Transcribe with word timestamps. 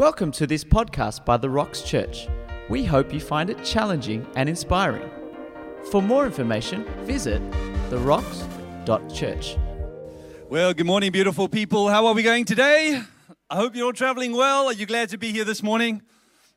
Welcome 0.00 0.32
to 0.32 0.46
this 0.46 0.64
podcast 0.64 1.26
by 1.26 1.36
The 1.36 1.50
Rocks 1.50 1.82
Church. 1.82 2.26
We 2.70 2.84
hope 2.84 3.12
you 3.12 3.20
find 3.20 3.50
it 3.50 3.62
challenging 3.62 4.26
and 4.34 4.48
inspiring. 4.48 5.10
For 5.90 6.00
more 6.00 6.24
information, 6.24 6.86
visit 7.04 7.42
therocks.church. 7.90 9.58
Well, 10.48 10.72
good 10.72 10.86
morning, 10.86 11.12
beautiful 11.12 11.50
people. 11.50 11.90
How 11.90 12.06
are 12.06 12.14
we 12.14 12.22
going 12.22 12.46
today? 12.46 13.02
I 13.50 13.56
hope 13.56 13.76
you're 13.76 13.84
all 13.84 13.92
traveling 13.92 14.32
well. 14.32 14.68
Are 14.68 14.72
you 14.72 14.86
glad 14.86 15.10
to 15.10 15.18
be 15.18 15.32
here 15.32 15.44
this 15.44 15.62
morning? 15.62 16.00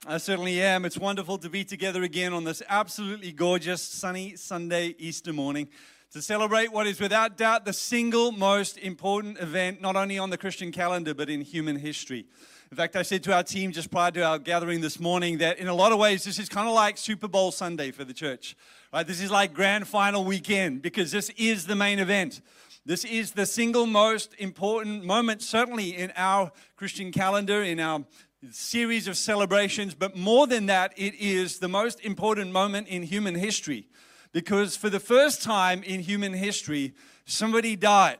I 0.07 0.20
certainly 0.20 0.62
am. 0.62 0.86
It's 0.86 0.98
wonderful 0.98 1.38
to 1.39 1.50
be 1.50 1.66
together 1.66 2.02
again 2.02 2.32
on 2.32 2.46
this 2.46 2.64
absolutely 2.70 3.34
gorgeous, 3.34 3.82
sunny 3.82 4.38
Sunday 4.38 4.96
Easter 4.98 5.34
morning 5.34 5.68
to 6.14 6.21
celebrate 6.21 6.71
what 6.71 6.88
is 6.88 7.02
without 7.02 7.36
doubt 7.38 7.66
the 7.66 7.73
single 7.73 8.32
most 8.32 8.78
important 8.78 9.39
event, 9.39 9.82
not 9.82 9.96
only 9.98 10.18
on 10.18 10.30
the 10.30 10.38
Christian 10.38 10.71
calendar, 10.71 11.14
but 11.14 11.28
in 11.28 11.41
human 11.41 11.75
history. 11.75 12.25
In 12.74 12.78
fact, 12.78 12.96
I 12.96 13.04
said 13.04 13.21
to 13.26 13.36
our 13.36 13.44
team 13.44 13.71
just 13.71 13.92
prior 13.92 14.10
to 14.10 14.24
our 14.24 14.39
gathering 14.39 14.82
this 14.82 15.00
morning 15.00 15.38
that 15.38 15.60
in 15.60 15.68
a 15.68 15.75
lot 15.75 15.92
of 15.92 16.00
ways, 16.00 16.24
this 16.24 16.39
is 16.39 16.50
kind 16.50 16.68
of 16.68 16.74
like 16.74 16.97
Super 16.97 17.28
Bowl 17.28 17.52
Sunday 17.52 17.92
for 17.92 18.04
the 18.04 18.16
church. 18.16 18.57
Right? 18.92 19.06
This 19.06 19.21
is 19.21 19.30
like 19.30 19.54
grand 19.54 19.88
final 19.88 20.25
weekend 20.25 20.82
because 20.82 21.11
this 21.11 21.30
is 21.38 21.68
the 21.68 21.75
main 21.75 22.00
event. 22.00 22.42
This 22.83 23.06
is 23.06 23.33
the 23.33 23.46
single 23.46 23.86
most 23.86 24.33
important 24.39 25.04
moment, 25.06 25.44
certainly 25.44 25.96
in 25.96 26.11
our 26.18 26.52
Christian 26.75 27.11
calendar, 27.11 27.61
in 27.61 27.80
our 27.80 28.06
series 28.50 29.08
of 29.08 29.18
celebrations. 29.18 29.94
But 29.94 30.18
more 30.18 30.47
than 30.47 30.66
that, 30.66 30.94
it 30.97 31.14
is 31.14 31.60
the 31.60 31.68
most 31.68 32.03
important 32.03 32.53
moment 32.53 32.88
in 32.88 33.03
human 33.03 33.36
history 33.36 33.88
because 34.31 34.75
for 34.75 34.89
the 34.89 35.00
first 35.00 35.44
time 35.44 35.83
in 35.83 36.00
human 36.00 36.33
history, 36.33 36.95
somebody 37.25 37.75
died 37.75 38.17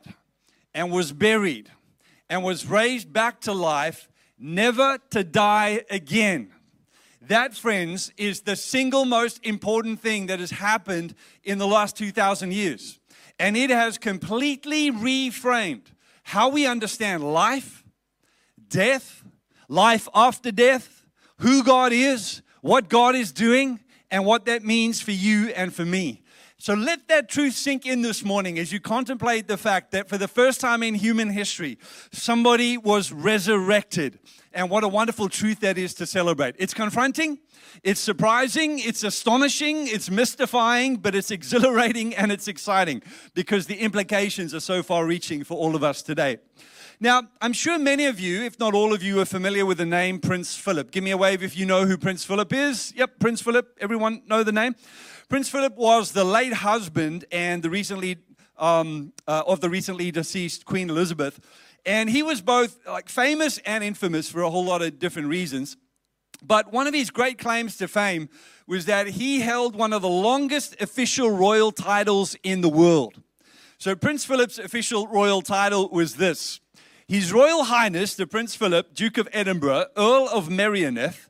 and 0.72 0.92
was 0.92 1.10
buried 1.10 1.72
and 2.30 2.44
was 2.44 2.66
raised 2.66 3.12
back 3.12 3.40
to 3.40 3.52
life 3.52 4.08
never 4.38 4.98
to 5.10 5.24
die 5.24 5.84
again. 5.90 6.50
That, 7.20 7.54
friends, 7.54 8.12
is 8.16 8.42
the 8.42 8.56
single 8.56 9.04
most 9.04 9.40
important 9.44 10.00
thing 10.00 10.26
that 10.26 10.40
has 10.40 10.50
happened 10.50 11.14
in 11.42 11.58
the 11.58 11.66
last 11.66 11.96
2,000 11.96 12.52
years. 12.52 13.00
And 13.38 13.56
it 13.56 13.70
has 13.70 13.96
completely 13.98 14.90
reframed 14.90 15.86
how 16.22 16.48
we 16.48 16.66
understand 16.66 17.32
life, 17.32 17.84
death, 18.68 19.24
life 19.68 20.08
after 20.14 20.52
death, 20.52 21.06
who 21.38 21.64
God 21.64 21.92
is, 21.92 22.42
what 22.60 22.88
God 22.88 23.14
is 23.14 23.32
doing, 23.32 23.80
and 24.10 24.24
what 24.24 24.44
that 24.44 24.64
means 24.64 25.00
for 25.00 25.10
you 25.10 25.48
and 25.48 25.74
for 25.74 25.84
me. 25.84 26.22
So 26.64 26.72
let 26.72 27.08
that 27.08 27.28
truth 27.28 27.52
sink 27.52 27.84
in 27.84 28.00
this 28.00 28.24
morning 28.24 28.58
as 28.58 28.72
you 28.72 28.80
contemplate 28.80 29.48
the 29.48 29.58
fact 29.58 29.90
that 29.90 30.08
for 30.08 30.16
the 30.16 30.26
first 30.26 30.62
time 30.62 30.82
in 30.82 30.94
human 30.94 31.28
history, 31.28 31.76
somebody 32.10 32.78
was 32.78 33.12
resurrected. 33.12 34.18
And 34.50 34.70
what 34.70 34.82
a 34.82 34.88
wonderful 34.88 35.28
truth 35.28 35.60
that 35.60 35.76
is 35.76 35.92
to 35.96 36.06
celebrate. 36.06 36.54
It's 36.58 36.72
confronting, 36.72 37.40
it's 37.82 38.00
surprising, 38.00 38.78
it's 38.78 39.04
astonishing, 39.04 39.88
it's 39.88 40.08
mystifying, 40.08 40.96
but 40.96 41.14
it's 41.14 41.30
exhilarating 41.30 42.14
and 42.16 42.32
it's 42.32 42.48
exciting 42.48 43.02
because 43.34 43.66
the 43.66 43.80
implications 43.80 44.54
are 44.54 44.60
so 44.60 44.82
far 44.82 45.04
reaching 45.04 45.44
for 45.44 45.58
all 45.58 45.76
of 45.76 45.84
us 45.84 46.00
today. 46.00 46.38
Now, 46.98 47.24
I'm 47.42 47.52
sure 47.52 47.78
many 47.78 48.06
of 48.06 48.18
you, 48.18 48.42
if 48.42 48.58
not 48.58 48.72
all 48.72 48.94
of 48.94 49.02
you, 49.02 49.20
are 49.20 49.26
familiar 49.26 49.66
with 49.66 49.76
the 49.76 49.84
name 49.84 50.18
Prince 50.18 50.56
Philip. 50.56 50.92
Give 50.92 51.04
me 51.04 51.10
a 51.10 51.16
wave 51.18 51.42
if 51.42 51.58
you 51.58 51.66
know 51.66 51.84
who 51.84 51.98
Prince 51.98 52.24
Philip 52.24 52.54
is. 52.54 52.94
Yep, 52.96 53.18
Prince 53.18 53.42
Philip. 53.42 53.76
Everyone 53.82 54.22
know 54.26 54.42
the 54.42 54.52
name? 54.52 54.76
Prince 55.28 55.48
Philip 55.48 55.76
was 55.76 56.12
the 56.12 56.24
late 56.24 56.52
husband 56.52 57.24
and 57.32 57.62
the 57.62 57.70
recently 57.70 58.18
um, 58.58 59.12
uh, 59.26 59.42
of 59.46 59.60
the 59.60 59.70
recently 59.70 60.10
deceased 60.10 60.64
Queen 60.64 60.90
Elizabeth, 60.90 61.40
and 61.86 62.08
he 62.10 62.22
was 62.22 62.40
both 62.40 62.78
like 62.86 63.08
famous 63.08 63.58
and 63.58 63.82
infamous 63.82 64.30
for 64.30 64.42
a 64.42 64.50
whole 64.50 64.64
lot 64.64 64.82
of 64.82 64.98
different 64.98 65.28
reasons. 65.28 65.76
But 66.42 66.72
one 66.72 66.86
of 66.86 66.94
his 66.94 67.10
great 67.10 67.38
claims 67.38 67.76
to 67.78 67.88
fame 67.88 68.28
was 68.66 68.84
that 68.86 69.06
he 69.06 69.40
held 69.40 69.74
one 69.74 69.92
of 69.92 70.02
the 70.02 70.08
longest 70.08 70.80
official 70.80 71.30
royal 71.30 71.72
titles 71.72 72.36
in 72.42 72.60
the 72.60 72.68
world. 72.68 73.22
So 73.78 73.96
Prince 73.96 74.24
Philip's 74.24 74.58
official 74.58 75.06
royal 75.08 75.42
title 75.42 75.88
was 75.90 76.16
this. 76.16 76.60
His 77.06 77.32
Royal 77.32 77.64
Highness, 77.64 78.14
the 78.14 78.26
Prince 78.26 78.56
Philip, 78.56 78.94
Duke 78.94 79.18
of 79.18 79.28
Edinburgh, 79.32 79.86
Earl 79.96 80.28
of 80.32 80.48
Merioneth, 80.48 81.28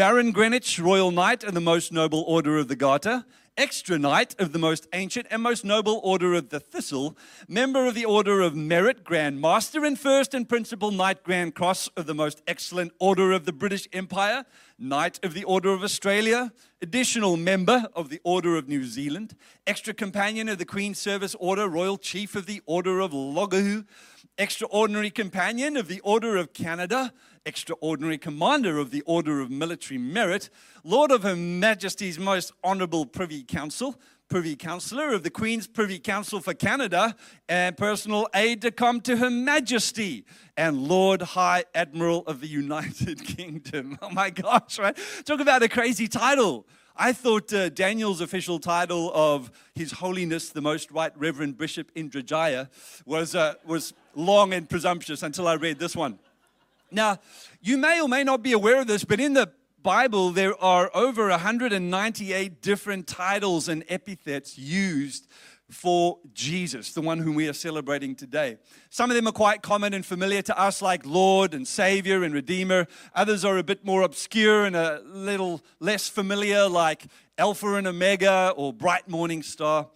Baron 0.00 0.32
Greenwich, 0.32 0.78
Royal 0.78 1.10
Knight 1.10 1.44
of 1.44 1.52
the 1.52 1.60
Most 1.60 1.92
Noble 1.92 2.22
Order 2.22 2.56
of 2.56 2.68
the 2.68 2.74
Garter, 2.74 3.26
Extra 3.58 3.98
Knight 3.98 4.34
of 4.40 4.54
the 4.54 4.58
Most 4.58 4.88
Ancient 4.94 5.26
and 5.30 5.42
Most 5.42 5.62
Noble 5.62 6.00
Order 6.02 6.32
of 6.32 6.48
the 6.48 6.58
Thistle, 6.58 7.18
Member 7.46 7.84
of 7.84 7.94
the 7.94 8.06
Order 8.06 8.40
of 8.40 8.56
Merit, 8.56 9.04
Grand 9.04 9.42
Master 9.42 9.84
and 9.84 9.98
First 9.98 10.32
and 10.32 10.48
Principal 10.48 10.90
Knight 10.90 11.22
Grand 11.22 11.54
Cross 11.54 11.88
of 11.98 12.06
the 12.06 12.14
Most 12.14 12.40
Excellent 12.48 12.92
Order 12.98 13.32
of 13.32 13.44
the 13.44 13.52
British 13.52 13.88
Empire, 13.92 14.46
Knight 14.78 15.22
of 15.22 15.34
the 15.34 15.44
Order 15.44 15.74
of 15.74 15.84
Australia, 15.84 16.50
Additional 16.80 17.36
Member 17.36 17.86
of 17.94 18.08
the 18.08 18.22
Order 18.24 18.56
of 18.56 18.68
New 18.68 18.84
Zealand, 18.84 19.36
Extra 19.66 19.92
Companion 19.92 20.48
of 20.48 20.56
the 20.56 20.64
Queen's 20.64 20.98
Service 20.98 21.36
Order, 21.38 21.68
Royal 21.68 21.98
Chief 21.98 22.34
of 22.34 22.46
the 22.46 22.62
Order 22.64 23.00
of 23.00 23.10
Logohu, 23.10 23.84
Extraordinary 24.38 25.10
Companion 25.10 25.76
of 25.76 25.88
the 25.88 26.00
Order 26.00 26.36
of 26.36 26.52
Canada, 26.52 27.12
Extraordinary 27.44 28.18
Commander 28.18 28.78
of 28.78 28.90
the 28.90 29.02
Order 29.02 29.40
of 29.40 29.50
Military 29.50 29.98
Merit, 29.98 30.50
Lord 30.84 31.10
of 31.10 31.22
Her 31.22 31.36
Majesty's 31.36 32.18
Most 32.18 32.52
Honorable 32.64 33.06
Privy 33.06 33.42
Council, 33.42 34.00
Privy 34.28 34.54
Councillor 34.56 35.12
of 35.12 35.24
the 35.24 35.30
Queen's 35.30 35.66
Privy 35.66 35.98
Council 35.98 36.40
for 36.40 36.54
Canada, 36.54 37.16
and 37.48 37.76
personal 37.76 38.28
aide-de-camp 38.34 39.02
to 39.04 39.16
Her 39.16 39.30
Majesty, 39.30 40.24
and 40.56 40.84
Lord 40.86 41.20
High 41.20 41.64
Admiral 41.74 42.20
of 42.26 42.40
the 42.40 42.46
United 42.46 43.24
Kingdom. 43.36 43.98
Oh 44.00 44.10
my 44.10 44.30
gosh, 44.30 44.78
right? 44.78 44.96
Talk 45.24 45.40
about 45.40 45.62
a 45.62 45.68
crazy 45.68 46.06
title. 46.06 46.66
I 46.96 47.12
thought 47.12 47.52
uh, 47.52 47.70
Daniel's 47.70 48.20
official 48.20 48.58
title 48.58 49.10
of 49.14 49.50
His 49.74 49.92
Holiness, 49.92 50.50
the 50.50 50.60
Most 50.60 50.90
Right 50.90 51.12
Reverend 51.16 51.56
Bishop 51.56 51.92
Indrajaya, 51.94 52.68
was, 53.06 53.34
uh, 53.34 53.54
was 53.64 53.94
long 54.14 54.52
and 54.52 54.68
presumptuous 54.68 55.22
until 55.22 55.48
I 55.48 55.54
read 55.54 55.78
this 55.78 55.96
one. 55.96 56.18
Now, 56.90 57.18
you 57.60 57.76
may 57.76 58.00
or 58.00 58.08
may 58.08 58.24
not 58.24 58.42
be 58.42 58.52
aware 58.52 58.80
of 58.80 58.86
this, 58.86 59.04
but 59.04 59.20
in 59.20 59.34
the 59.34 59.50
Bible, 59.82 60.30
there 60.30 60.60
are 60.62 60.90
over 60.92 61.28
198 61.28 62.60
different 62.60 63.06
titles 63.06 63.68
and 63.68 63.84
epithets 63.88 64.58
used 64.58 65.26
for 65.70 66.18
Jesus, 66.34 66.92
the 66.92 67.00
one 67.00 67.18
whom 67.18 67.34
we 67.34 67.48
are 67.48 67.52
celebrating 67.52 68.14
today. 68.14 68.58
Some 68.90 69.10
of 69.10 69.14
them 69.14 69.28
are 69.28 69.32
quite 69.32 69.62
common 69.62 69.94
and 69.94 70.04
familiar 70.04 70.42
to 70.42 70.58
us, 70.58 70.82
like 70.82 71.06
Lord 71.06 71.54
and 71.54 71.66
Savior 71.66 72.24
and 72.24 72.34
Redeemer. 72.34 72.86
Others 73.14 73.44
are 73.44 73.56
a 73.56 73.62
bit 73.62 73.84
more 73.84 74.02
obscure 74.02 74.64
and 74.64 74.74
a 74.74 75.00
little 75.06 75.62
less 75.78 76.08
familiar, 76.08 76.68
like 76.68 77.06
Alpha 77.38 77.74
and 77.74 77.86
Omega 77.86 78.52
or 78.56 78.72
Bright 78.72 79.08
Morning 79.08 79.42
Star. 79.42 79.86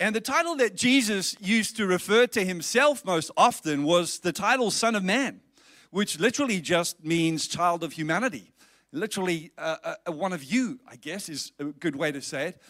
And 0.00 0.16
the 0.16 0.20
title 0.20 0.56
that 0.56 0.74
Jesus 0.74 1.36
used 1.40 1.76
to 1.76 1.86
refer 1.86 2.26
to 2.28 2.42
himself 2.42 3.04
most 3.04 3.30
often 3.36 3.84
was 3.84 4.20
the 4.20 4.32
title 4.32 4.70
Son 4.70 4.94
of 4.94 5.04
Man, 5.04 5.42
which 5.90 6.18
literally 6.18 6.62
just 6.62 7.04
means 7.04 7.46
child 7.46 7.84
of 7.84 7.92
humanity. 7.92 8.50
Literally, 8.92 9.52
uh, 9.58 9.76
uh, 9.84 10.12
one 10.12 10.32
of 10.32 10.42
you, 10.42 10.80
I 10.88 10.96
guess, 10.96 11.28
is 11.28 11.52
a 11.58 11.64
good 11.64 11.96
way 11.96 12.12
to 12.12 12.22
say 12.22 12.48
it. 12.48 12.62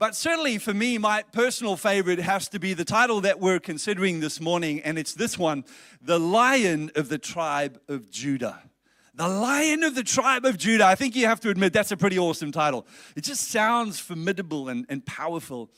But 0.00 0.16
certainly 0.16 0.58
for 0.58 0.74
me, 0.74 0.98
my 0.98 1.22
personal 1.22 1.76
favorite 1.76 2.18
has 2.18 2.48
to 2.48 2.58
be 2.58 2.74
the 2.74 2.84
title 2.84 3.20
that 3.20 3.38
we're 3.38 3.60
considering 3.60 4.18
this 4.18 4.40
morning, 4.40 4.80
and 4.80 4.98
it's 4.98 5.14
this 5.14 5.38
one 5.38 5.64
The 6.00 6.18
Lion 6.18 6.90
of 6.96 7.08
the 7.08 7.18
Tribe 7.18 7.80
of 7.86 8.10
Judah. 8.10 8.60
The 9.14 9.28
Lion 9.28 9.84
of 9.84 9.94
the 9.94 10.02
Tribe 10.02 10.44
of 10.44 10.58
Judah. 10.58 10.86
I 10.86 10.96
think 10.96 11.14
you 11.14 11.26
have 11.26 11.38
to 11.40 11.50
admit 11.50 11.72
that's 11.72 11.92
a 11.92 11.96
pretty 11.96 12.18
awesome 12.18 12.50
title. 12.50 12.88
It 13.14 13.22
just 13.22 13.52
sounds 13.52 14.00
formidable 14.00 14.68
and, 14.68 14.84
and 14.88 15.06
powerful. 15.06 15.70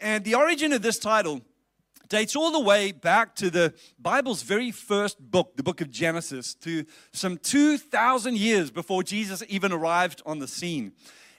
And 0.00 0.24
the 0.24 0.34
origin 0.34 0.72
of 0.72 0.82
this 0.82 0.98
title 0.98 1.42
dates 2.08 2.36
all 2.36 2.52
the 2.52 2.60
way 2.60 2.92
back 2.92 3.34
to 3.36 3.50
the 3.50 3.72
Bible's 3.98 4.42
very 4.42 4.70
first 4.70 5.18
book, 5.18 5.56
the 5.56 5.62
book 5.62 5.80
of 5.80 5.90
Genesis, 5.90 6.54
to 6.56 6.84
some 7.12 7.38
2,000 7.38 8.36
years 8.36 8.70
before 8.70 9.02
Jesus 9.02 9.42
even 9.48 9.72
arrived 9.72 10.22
on 10.26 10.38
the 10.38 10.46
scene. 10.46 10.92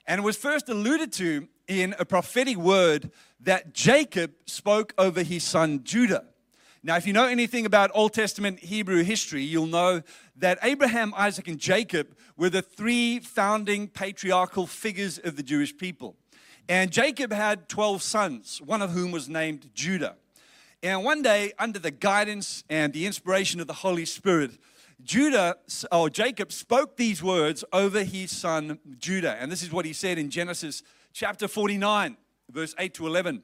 And 0.08 0.24
was 0.24 0.36
first 0.36 0.70
alluded 0.70 1.14
to 1.14 1.48
in 1.68 1.96
a 2.00 2.06
prophetic 2.06 2.58
word 2.58 3.12
that 3.40 3.74
Jacob 3.74 4.32
spoke 4.46 4.94
over 4.98 5.24
his 5.24 5.44
son 5.44 5.84
Judah. 5.84 6.26
Now, 6.86 6.98
if 6.98 7.08
you 7.08 7.14
know 7.14 7.28
anything 7.28 7.66
about 7.66 7.92
Old 7.94 8.14
Testament 8.14 8.60
Hebrew 8.60 9.04
history, 9.04 9.44
you'll 9.44 9.68
know 9.68 10.02
that 10.36 10.60
Abraham, 10.64 11.14
Isaac, 11.16 11.48
and 11.48 11.58
Jacob 11.58 12.18
were 12.36 12.50
the 12.50 12.62
three 12.62 13.20
founding 13.20 13.88
patriarchal 13.88 14.68
figures 14.68 15.18
of 15.18 15.38
the 15.38 15.44
Jewish 15.44 15.78
people. 15.78 16.18
And 16.70 16.92
Jacob 16.92 17.32
had 17.32 17.68
12 17.68 18.02
sons, 18.02 18.62
one 18.64 18.82
of 18.82 18.92
whom 18.92 19.12
was 19.12 19.28
named 19.28 19.70
Judah. 19.74 20.16
And 20.82 21.04
one 21.04 21.22
day, 21.22 21.54
under 21.60 21.80
the 21.80 21.92
guidance 21.92 22.64
and 22.70 22.94
the 22.94 23.06
inspiration 23.06 23.60
of 23.60 23.68
the 23.68 23.74
Holy 23.74 24.06
Spirit, 24.06 24.52
Judah 25.02 25.56
or 25.92 26.10
Jacob 26.10 26.52
spoke 26.52 26.96
these 26.98 27.22
words 27.22 27.64
over 27.74 28.04
his 28.04 28.32
son 28.32 28.80
Judah. 28.98 29.38
And 29.40 29.52
this 29.52 29.64
is 29.64 29.72
what 29.72 29.86
he 29.86 29.94
said 29.94 30.18
in 30.18 30.30
Genesis 30.30 30.84
chapter 31.14 31.48
49, 31.48 32.18
verse 32.50 32.74
8 32.78 32.94
to 32.96 33.08
11. 33.08 33.44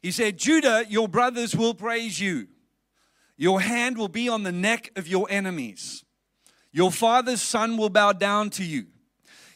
He 0.00 0.10
said, 0.10 0.36
Judah, 0.36 0.84
your 0.88 1.08
brothers 1.08 1.54
will 1.54 1.74
praise 1.74 2.20
you. 2.20 2.48
Your 3.36 3.60
hand 3.60 3.96
will 3.96 4.08
be 4.08 4.28
on 4.28 4.42
the 4.42 4.52
neck 4.52 4.90
of 4.96 5.06
your 5.06 5.26
enemies. 5.30 6.04
Your 6.72 6.90
father's 6.90 7.42
son 7.42 7.76
will 7.76 7.90
bow 7.90 8.12
down 8.12 8.50
to 8.50 8.64
you. 8.64 8.86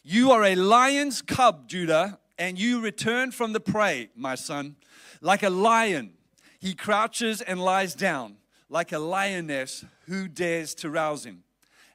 You 0.03 0.31
are 0.31 0.45
a 0.45 0.55
lion's 0.55 1.21
cub, 1.21 1.69
Judah, 1.69 2.21
and 2.39 2.59
you 2.59 2.81
return 2.81 3.31
from 3.31 3.53
the 3.53 3.61
prey, 3.61 4.11
my 4.15 4.35
son. 4.35 4.77
Like 5.21 5.43
a 5.43 5.51
lion, 5.51 6.13
he 6.59 6.75
crouches 6.75 7.41
and 7.41 7.61
lies 7.61 7.95
down. 7.95 8.37
Like 8.69 8.93
a 8.93 8.99
lioness, 8.99 9.85
who 10.07 10.29
dares 10.29 10.75
to 10.77 10.91
rouse 10.91 11.25
him? 11.25 11.45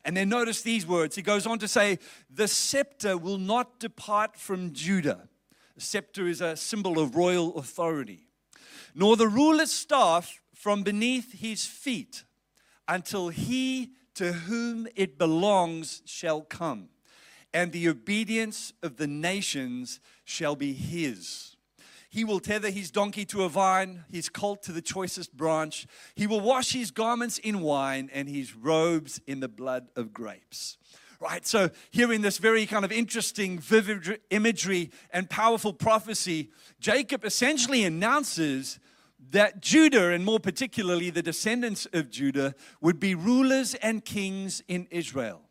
And 0.04 0.18
then 0.18 0.30
notice 0.30 0.62
these 0.62 0.88
words. 0.88 1.16
He 1.16 1.22
goes 1.22 1.46
on 1.46 1.60
to 1.60 1.68
say, 1.68 2.00
The 2.30 2.48
scepter 2.48 3.18
will 3.18 3.38
not 3.38 3.80
depart 3.80 4.36
from 4.38 4.74
Judah. 4.74 5.28
The 5.76 5.82
scepter 5.82 6.28
is 6.28 6.42
a 6.42 6.56
symbol 6.56 7.00
of 7.00 7.16
royal 7.16 7.56
authority, 7.58 8.28
nor 8.96 9.16
the 9.16 9.28
ruler's 9.28 9.72
staff 9.72 10.42
from 10.54 10.84
beneath 10.84 11.34
his 11.34 11.66
feet 11.66 12.24
until 12.88 13.30
he 13.30 13.92
to 14.16 14.34
whom 14.34 14.88
it 14.96 15.18
belongs 15.18 16.02
shall 16.06 16.42
come, 16.42 16.90
and 17.54 17.72
the 17.72 17.90
obedience 17.90 18.74
of 18.82 18.98
the 18.98 19.08
nations 19.08 20.00
shall 20.24 20.56
be 20.56 20.74
his. 20.74 21.56
He 22.10 22.26
will 22.26 22.42
tether 22.42 22.70
his 22.70 22.92
donkey 22.92 23.24
to 23.26 23.44
a 23.44 23.50
vine, 23.50 24.04
his 24.12 24.28
colt 24.28 24.64
to 24.64 24.74
the 24.74 24.82
choicest 24.82 25.36
branch. 25.36 25.88
He 26.14 26.28
will 26.28 26.42
wash 26.42 26.74
his 26.74 26.92
garments 26.92 27.38
in 27.38 27.62
wine 27.62 28.10
and 28.14 28.28
his 28.28 28.54
robes 28.54 29.22
in 29.28 29.40
the 29.40 29.48
blood 29.48 29.88
of 29.96 30.12
grapes. 30.12 30.78
Right, 31.22 31.46
so 31.48 31.70
here 31.92 32.12
in 32.12 32.22
this 32.22 32.38
very 32.38 32.66
kind 32.66 32.84
of 32.84 32.92
interesting, 32.92 33.60
vivid 33.60 34.20
imagery 34.30 34.90
and 35.12 35.30
powerful 35.30 35.72
prophecy, 35.72 36.50
Jacob 36.80 37.24
essentially 37.24 37.86
announces 37.86 38.80
that 39.30 39.62
Judah, 39.62 40.10
and 40.10 40.26
more 40.26 40.40
particularly 40.40 41.12
the 41.12 41.22
descendants 41.22 41.88
of 41.94 42.10
Judah, 42.10 42.56
would 42.82 43.00
be 43.00 43.16
rulers 43.16 43.76
and 43.76 44.04
kings 44.04 44.64
in 44.68 44.88
Israel. 44.90 45.44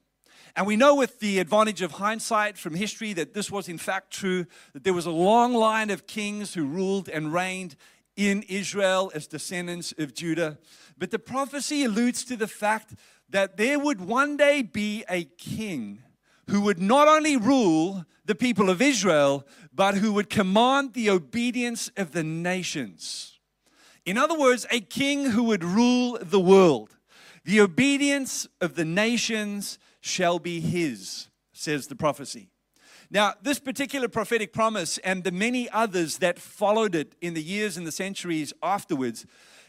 And 0.57 0.67
we 0.67 0.77
know 0.77 0.95
with 0.95 1.21
the 1.21 1.39
advantage 1.39 1.83
of 1.83 1.93
hindsight 1.93 2.59
from 2.59 2.75
history 2.75 3.13
that 3.15 3.35
this 3.35 3.51
was 3.51 3.69
in 3.69 3.79
fact 3.79 4.13
true, 4.13 4.47
that 4.73 4.85
there 4.85 4.95
was 4.95 5.07
a 5.07 5.11
long 5.11 5.55
line 5.55 5.91
of 5.91 6.07
kings 6.07 6.55
who 6.55 6.67
ruled 6.67 7.09
and 7.09 7.33
reigned 7.33 7.77
in 8.17 8.43
Israel 8.49 9.11
as 9.15 9.27
descendants 9.27 9.95
of 9.97 10.15
Judah. 10.15 10.59
But 10.99 11.11
the 11.11 11.19
prophecy 11.19 11.85
alludes 11.85 12.25
to 12.25 12.37
the 12.37 12.49
fact 12.49 12.95
that 13.29 13.57
there 13.57 13.79
would 13.79 14.01
one 14.01 14.37
day 14.37 14.63
be 14.63 15.05
a 15.09 15.25
king 15.25 16.03
who 16.49 16.61
would 16.61 16.81
not 16.81 17.07
only 17.07 17.37
rule 17.37 18.05
the 18.25 18.35
people 18.35 18.69
of 18.69 18.83
Israel, 18.83 19.47
but 19.73 19.95
who 19.97 20.13
would 20.13 20.29
command 20.29 20.95
the 20.95 21.09
obedience 21.09 21.91
of 21.97 22.13
the 22.13 22.25
nations. 22.25 23.39
In 24.05 24.19
other 24.19 24.39
words, 24.39 24.67
a 24.71 24.81
king 24.81 25.31
who 25.31 25.45
would 25.45 25.63
rule 25.63 26.19
the 26.21 26.41
world. 26.41 26.97
The 27.45 27.61
obedience 27.61 28.49
of 28.61 28.75
the 28.75 28.85
nations 28.85 29.79
shall 30.01 30.39
be 30.39 30.61
his, 30.61 31.29
says 31.53 31.87
the 31.87 31.97
prophecy. 31.97 32.49
Now, 33.11 33.35
this 33.43 33.59
particular 33.59 34.09
prophetic 34.09 34.53
promise 34.53 34.99
and 34.99 35.25
the 35.25 35.33
many 35.33 35.69
others 35.71 36.19
that 36.19 36.39
followed 36.39 36.95
it 36.95 37.15
in 37.21 37.35
the 37.35 37.43
years 37.43 37.77
and 37.77 37.87
the 37.87 37.93
centuries 37.93 38.53
afterwards 38.63 39.27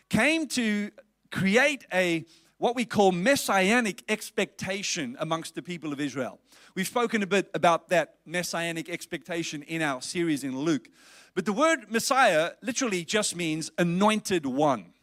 came 0.10 0.48
to 0.50 0.92
create 1.32 1.86
a 1.92 2.26
what 2.60 2.76
we 2.76 2.86
call 2.86 3.12
messianic 3.12 4.04
expectation 4.08 5.18
amongst 5.20 5.56
the 5.56 5.64
people 5.64 5.92
of 5.92 6.00
Israel. 6.00 6.40
We've 6.76 6.86
spoken 6.86 7.24
a 7.24 7.28
bit 7.28 7.50
about 7.56 7.90
that 7.90 8.18
messianic 8.24 8.88
expectation 8.88 9.64
in 9.64 9.82
our 9.82 10.00
series 10.04 10.44
in 10.44 10.60
Luke. 10.60 10.88
But 11.34 11.46
the 11.46 11.54
word 11.54 11.90
Messiah 11.90 12.52
literally 12.62 13.04
just 13.04 13.36
means 13.36 13.72
anointed 13.80 14.46
one. 14.46 14.94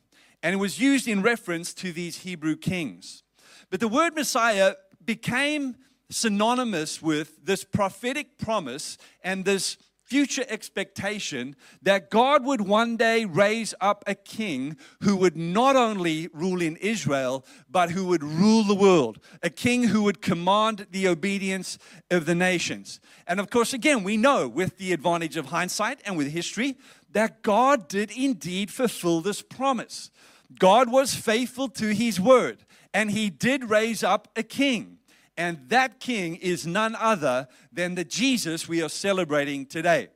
And 0.41 0.55
it 0.55 0.59
was 0.59 0.79
used 0.79 1.09
in 1.09 1.21
reference 1.21 1.75
to 1.75 1.91
these 1.91 2.19
Hebrew 2.19 2.55
kings. 2.55 3.25
But 3.71 3.81
the 3.81 3.89
word 3.89 4.15
Messiah 4.15 4.75
became 5.09 5.75
synonymous 6.11 7.01
with 7.01 7.43
this 7.43 7.65
prophetic 7.65 8.37
promise 8.37 8.99
and 9.25 9.47
this 9.47 9.79
future 10.05 10.45
expectation 10.49 11.57
that 11.81 12.11
God 12.11 12.45
would 12.45 12.61
one 12.61 12.99
day 12.99 13.25
raise 13.25 13.75
up 13.81 14.05
a 14.07 14.15
king 14.15 14.77
who 15.01 15.17
would 15.17 15.35
not 15.35 15.77
only 15.77 16.29
rule 16.35 16.61
in 16.61 16.77
Israel, 16.77 17.47
but 17.71 17.91
who 17.91 18.05
would 18.09 18.23
rule 18.23 18.65
the 18.65 18.75
world, 18.75 19.19
a 19.43 19.49
king 19.49 19.85
who 19.85 20.03
would 20.03 20.21
command 20.21 20.87
the 20.91 21.09
obedience 21.09 21.79
of 22.11 22.27
the 22.27 22.35
nations. 22.35 23.01
And 23.27 23.41
of 23.41 23.49
course, 23.49 23.73
again, 23.73 24.05
we 24.05 24.19
know 24.19 24.47
with 24.47 24.77
the 24.77 24.93
advantage 24.93 25.39
of 25.39 25.47
hindsight 25.47 26.01
and 26.05 26.19
with 26.19 26.33
history 26.33 26.77
that 27.13 27.43
God 27.43 27.89
did 27.89 28.11
indeed 28.11 28.71
fulfill 28.71 29.23
this 29.23 29.41
promise. 29.41 30.11
God 30.59 30.93
was 30.93 31.15
faithful 31.15 31.69
to 31.71 31.95
his 31.95 32.21
word, 32.21 32.67
and 32.93 33.11
he 33.11 33.31
did 33.31 33.71
raise 33.71 34.03
up 34.05 34.29
a 34.37 34.43
king. 34.43 34.98
And 35.39 35.69
that 35.69 36.01
king 36.01 36.35
is 36.35 36.67
none 36.67 36.97
other 36.97 37.47
than 37.73 37.95
the 37.95 38.05
Jesus 38.05 38.69
we 38.69 38.83
are 38.83 38.89
celebrating 38.89 39.67
today. 39.67 40.09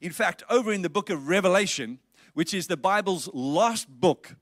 In 0.00 0.10
fact, 0.10 0.42
over 0.48 0.72
in 0.72 0.80
the 0.80 0.88
book 0.88 1.10
of 1.10 1.28
Revelation, 1.28 1.98
which 2.32 2.54
is 2.54 2.66
the 2.66 2.78
Bible's 2.78 3.28
last 3.34 3.88
book, 3.88 4.36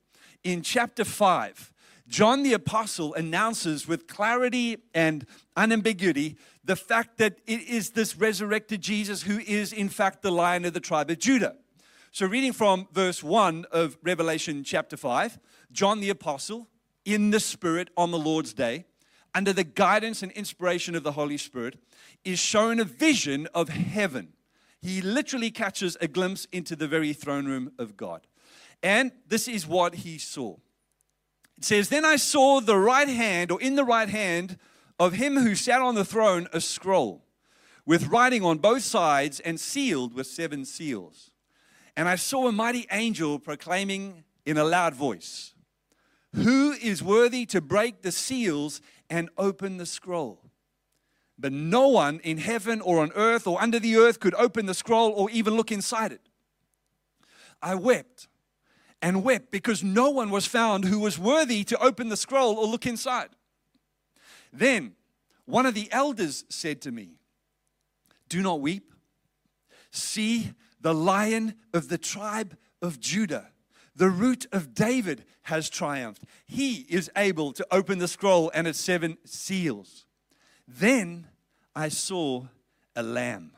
in 0.44 0.62
chapter 0.62 1.05
5, 1.05 1.73
John 2.06 2.44
the 2.44 2.52
Apostle 2.52 3.14
announces 3.14 3.88
with 3.88 4.06
clarity 4.06 4.79
and 4.94 5.26
unambiguity 5.56 6.37
the 6.64 6.76
fact 6.76 7.19
that 7.19 7.40
it 7.46 7.62
is 7.62 7.90
this 7.90 8.17
resurrected 8.17 8.81
Jesus 8.81 9.23
who 9.23 9.40
is, 9.40 9.73
in 9.73 9.88
fact, 9.88 10.23
the 10.23 10.31
lion 10.31 10.64
of 10.64 10.73
the 10.73 10.81
tribe 10.81 11.11
of 11.11 11.19
Judah. 11.19 11.56
So, 12.12 12.26
reading 12.26 12.52
from 12.52 12.87
verse 12.93 13.25
1 13.25 13.67
of 13.73 13.99
Revelation 14.05 14.62
chapter 14.62 14.96
5, 14.96 15.38
John 15.73 15.99
the 15.99 16.11
Apostle, 16.11 16.69
in 17.05 17.31
the 17.31 17.40
Spirit 17.40 17.90
on 17.96 18.12
the 18.12 18.19
Lord's 18.19 18.52
day, 18.52 18.85
under 19.34 19.52
the 19.52 19.64
guidance 19.64 20.22
and 20.22 20.32
inspiration 20.32 20.94
of 20.94 21.02
the 21.02 21.12
Holy 21.12 21.36
Spirit, 21.36 21.78
is 22.25 22.38
shown 22.38 22.80
a 22.80 22.84
vision 22.84 23.46
of 23.54 23.69
heaven. 23.69 24.32
He 24.80 25.00
literally 25.00 25.50
catches 25.50 25.96
a 26.00 26.08
glimpse 26.08 26.46
into 26.52 26.76
the 26.76 26.88
very 26.88 27.12
throne 27.12 27.46
room 27.46 27.72
of 27.78 27.96
God. 27.96 28.26
And 28.82 29.12
this 29.26 29.48
is 29.48 29.66
what 29.66 29.96
he 29.96 30.19
saw. 30.19 30.56
It 31.56 31.64
says, 31.64 31.88
Then 31.88 32.04
I 32.04 32.16
saw 32.16 32.60
the 32.60 32.78
right 32.78 33.08
hand, 33.08 33.50
or 33.50 33.60
in 33.60 33.75
the 33.75 33.84
right 33.84 34.08
hand 34.08 34.58
of 34.98 35.14
him 35.14 35.36
who 35.36 35.54
sat 35.54 35.82
on 35.82 35.94
the 35.94 36.04
throne, 36.04 36.48
a 36.52 36.60
scroll 36.60 37.25
with 37.88 38.08
writing 38.08 38.44
on 38.44 38.58
both 38.58 38.82
sides 38.82 39.40
and 39.40 39.58
sealed 39.58 40.12
with 40.12 40.26
seven 40.26 40.64
seals. 40.64 41.30
And 41.96 42.06
I 42.06 42.16
saw 42.16 42.46
a 42.46 42.52
mighty 42.52 42.86
angel 42.92 43.38
proclaiming 43.38 44.25
in 44.44 44.58
a 44.58 44.64
loud 44.64 44.94
voice, 44.94 45.54
Who 46.34 46.72
is 46.72 47.02
worthy 47.02 47.46
to 47.46 47.62
break 47.62 48.02
the 48.02 48.12
seals 48.12 48.80
and 49.10 49.31
open 49.37 49.76
the 49.76 49.87
scroll. 49.87 50.40
But 51.38 51.52
no 51.52 51.88
one 51.88 52.20
in 52.20 52.38
heaven 52.38 52.80
or 52.80 53.00
on 53.00 53.12
earth 53.14 53.47
or 53.47 53.62
under 53.62 53.78
the 53.78 53.97
earth 53.97 54.18
could 54.18 54.35
open 54.35 54.66
the 54.66 54.75
scroll 54.75 55.12
or 55.12 55.30
even 55.30 55.54
look 55.54 55.71
inside 55.71 56.12
it. 56.12 56.28
I 57.62 57.75
wept 57.75 58.28
and 59.00 59.23
wept 59.23 59.50
because 59.50 59.85
no 59.85 60.11
one 60.11 60.30
was 60.30 60.47
found 60.47 60.85
who 60.85 60.99
was 60.99 61.18
worthy 61.18 61.62
to 61.64 61.78
open 61.78 62.09
the 62.09 62.16
scroll 62.16 62.56
or 62.56 62.66
look 62.66 62.87
inside. 62.87 63.30
Then 64.52 64.94
one 65.44 65.66
of 65.66 65.75
the 65.75 65.88
elders 65.92 66.44
said 66.49 66.80
to 66.82 66.90
me, 66.90 67.18
Do 68.28 68.42
not 68.42 68.61
weep. 68.61 68.92
See, 69.90 70.52
the 70.80 70.94
lion 70.94 71.54
of 71.73 71.88
the 71.88 71.99
tribe 71.99 72.56
of 72.82 73.00
Judah 73.00 73.49
the 73.99 74.09
root 74.09 74.47
of 74.52 74.75
David 74.75 75.25
has 75.43 75.69
triumphed. 75.69 76.23
He 76.47 76.87
is 76.88 77.11
able 77.17 77.52
to 77.52 77.67
open 77.71 77.99
the 77.99 78.09
scroll 78.09 78.50
and 78.55 78.67
its 78.67 78.81
seven 78.81 79.19
seals. 79.25 80.07
Then 80.67 81.26
I 81.75 81.88
saw 81.88 82.47
a 82.95 83.02
lamb, 83.02 83.52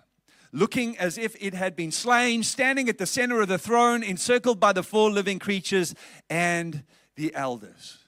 looking 0.52 0.98
as 0.98 1.18
if 1.18 1.36
it 1.40 1.54
had 1.54 1.76
been 1.76 1.92
slain, 1.92 2.42
standing 2.42 2.88
at 2.88 2.98
the 2.98 3.06
center 3.06 3.40
of 3.40 3.48
the 3.48 3.58
throne, 3.58 4.02
encircled 4.02 4.58
by 4.58 4.72
the 4.72 4.82
four 4.82 5.10
living 5.10 5.38
creatures 5.38 5.94
and 6.28 6.84
the 7.16 7.34
elders. 7.34 7.98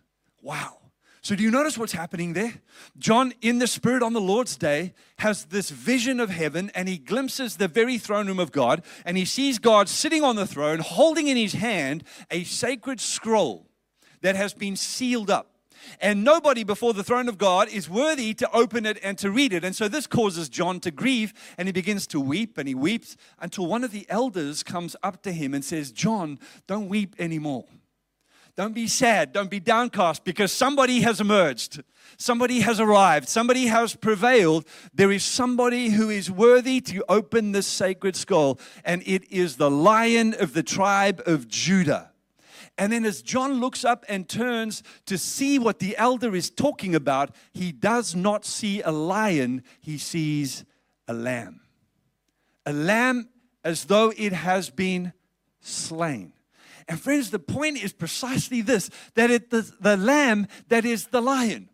Wow. 0.41 0.79
So, 1.25 1.37
do 1.37 1.45
you 1.45 1.53
notice 1.53 1.79
what's 1.79 1.93
happening 1.93 2.33
there? 2.33 2.55
John, 2.99 3.33
in 3.41 3.61
the 3.61 3.69
Spirit 3.69 4.03
on 4.03 4.13
the 4.13 4.21
Lord's 4.21 4.57
day, 4.57 4.93
has 5.19 5.45
this 5.45 5.71
vision 5.71 6.19
of 6.19 6.31
heaven 6.31 6.73
and 6.75 6.89
he 6.89 6.99
glimpses 6.99 7.57
the 7.57 7.69
very 7.69 7.97
throne 7.97 8.27
room 8.27 8.41
of 8.41 8.51
God 8.51 8.83
and 9.05 9.17
he 9.17 9.25
sees 9.25 9.61
God 9.61 9.89
sitting 9.89 10.25
on 10.25 10.35
the 10.35 10.49
throne, 10.49 10.81
holding 10.81 11.29
in 11.29 11.37
his 11.37 11.53
hand 11.53 12.03
a 12.33 12.43
sacred 12.43 13.01
scroll 13.01 13.69
that 14.23 14.35
has 14.35 14.53
been 14.53 14.75
sealed 14.75 15.31
up. 15.31 15.53
And 16.01 16.25
nobody 16.25 16.65
before 16.65 16.93
the 16.93 17.05
throne 17.05 17.29
of 17.29 17.39
God 17.39 17.69
is 17.69 17.89
worthy 17.89 18.35
to 18.35 18.51
open 18.51 18.85
it 18.85 18.99
and 19.01 19.17
to 19.19 19.31
read 19.31 19.53
it. 19.53 19.63
And 19.63 19.77
so 19.77 19.87
this 19.87 20.09
causes 20.09 20.49
John 20.49 20.81
to 20.81 20.91
grieve 20.91 21.33
and 21.57 21.69
he 21.69 21.73
begins 21.73 22.09
to 22.09 22.21
weep 22.21 22.59
and 22.59 22.67
he 22.67 22.75
weeps 22.75 23.17
until 23.39 23.67
one 23.67 23.85
of 23.85 23.93
the 23.93 24.07
elders 24.09 24.65
comes 24.65 24.97
up 25.05 25.23
to 25.23 25.31
him 25.31 25.55
and 25.55 25.65
says, 25.65 25.93
John, 25.93 26.41
don't 26.67 26.89
weep 26.89 27.15
anymore. 27.21 27.65
Don't 28.55 28.75
be 28.75 28.87
sad. 28.87 29.33
Don't 29.33 29.51
be 29.51 29.61
downcast 29.61 30.25
because 30.25 30.53
somebody 30.53 31.01
has 31.01 31.21
emerged. 31.21 31.83
Somebody 32.19 32.61
has 32.61 32.81
arrived. 32.81 33.29
Somebody 33.29 33.67
has 33.67 33.97
prevailed. 33.97 34.67
There 34.93 35.11
is 35.11 35.25
somebody 35.25 35.89
who 35.89 36.11
is 36.11 36.31
worthy 36.31 36.81
to 36.83 37.03
open 37.09 37.53
this 37.53 37.67
sacred 37.67 38.15
scroll, 38.15 38.61
and 38.85 39.03
it 39.07 39.31
is 39.33 39.57
the 39.57 39.71
lion 39.71 40.35
of 40.39 40.53
the 40.53 40.63
tribe 40.63 41.23
of 41.25 41.49
Judah. 41.49 42.11
And 42.79 42.93
then, 42.93 43.05
as 43.05 43.23
John 43.23 43.61
looks 43.61 43.85
up 43.85 44.05
and 44.09 44.29
turns 44.29 44.83
to 45.07 45.19
see 45.19 45.59
what 45.59 45.79
the 45.79 45.97
elder 45.97 46.35
is 46.35 46.51
talking 46.51 46.95
about, 46.95 47.35
he 47.53 47.73
does 47.73 48.15
not 48.15 48.45
see 48.45 48.83
a 48.83 48.91
lion, 48.91 49.63
he 49.81 49.99
sees 49.99 50.65
a 51.09 51.13
lamb. 51.13 51.61
A 52.65 52.73
lamb 52.73 53.29
as 53.65 53.87
though 53.87 54.13
it 54.17 54.33
has 54.33 54.71
been 54.71 55.13
slain. 55.61 56.33
And, 56.93 57.01
friends, 57.01 57.31
the 57.31 57.39
point 57.39 57.83
is 57.83 57.95
precisely 57.95 58.61
this 58.61 58.91
that 59.15 59.31
it, 59.31 59.49
the, 59.49 59.63
the 59.81 59.97
lamb 59.97 60.47
that 60.69 60.85
is 60.85 61.07
the 61.07 61.23
lion. 61.23 61.71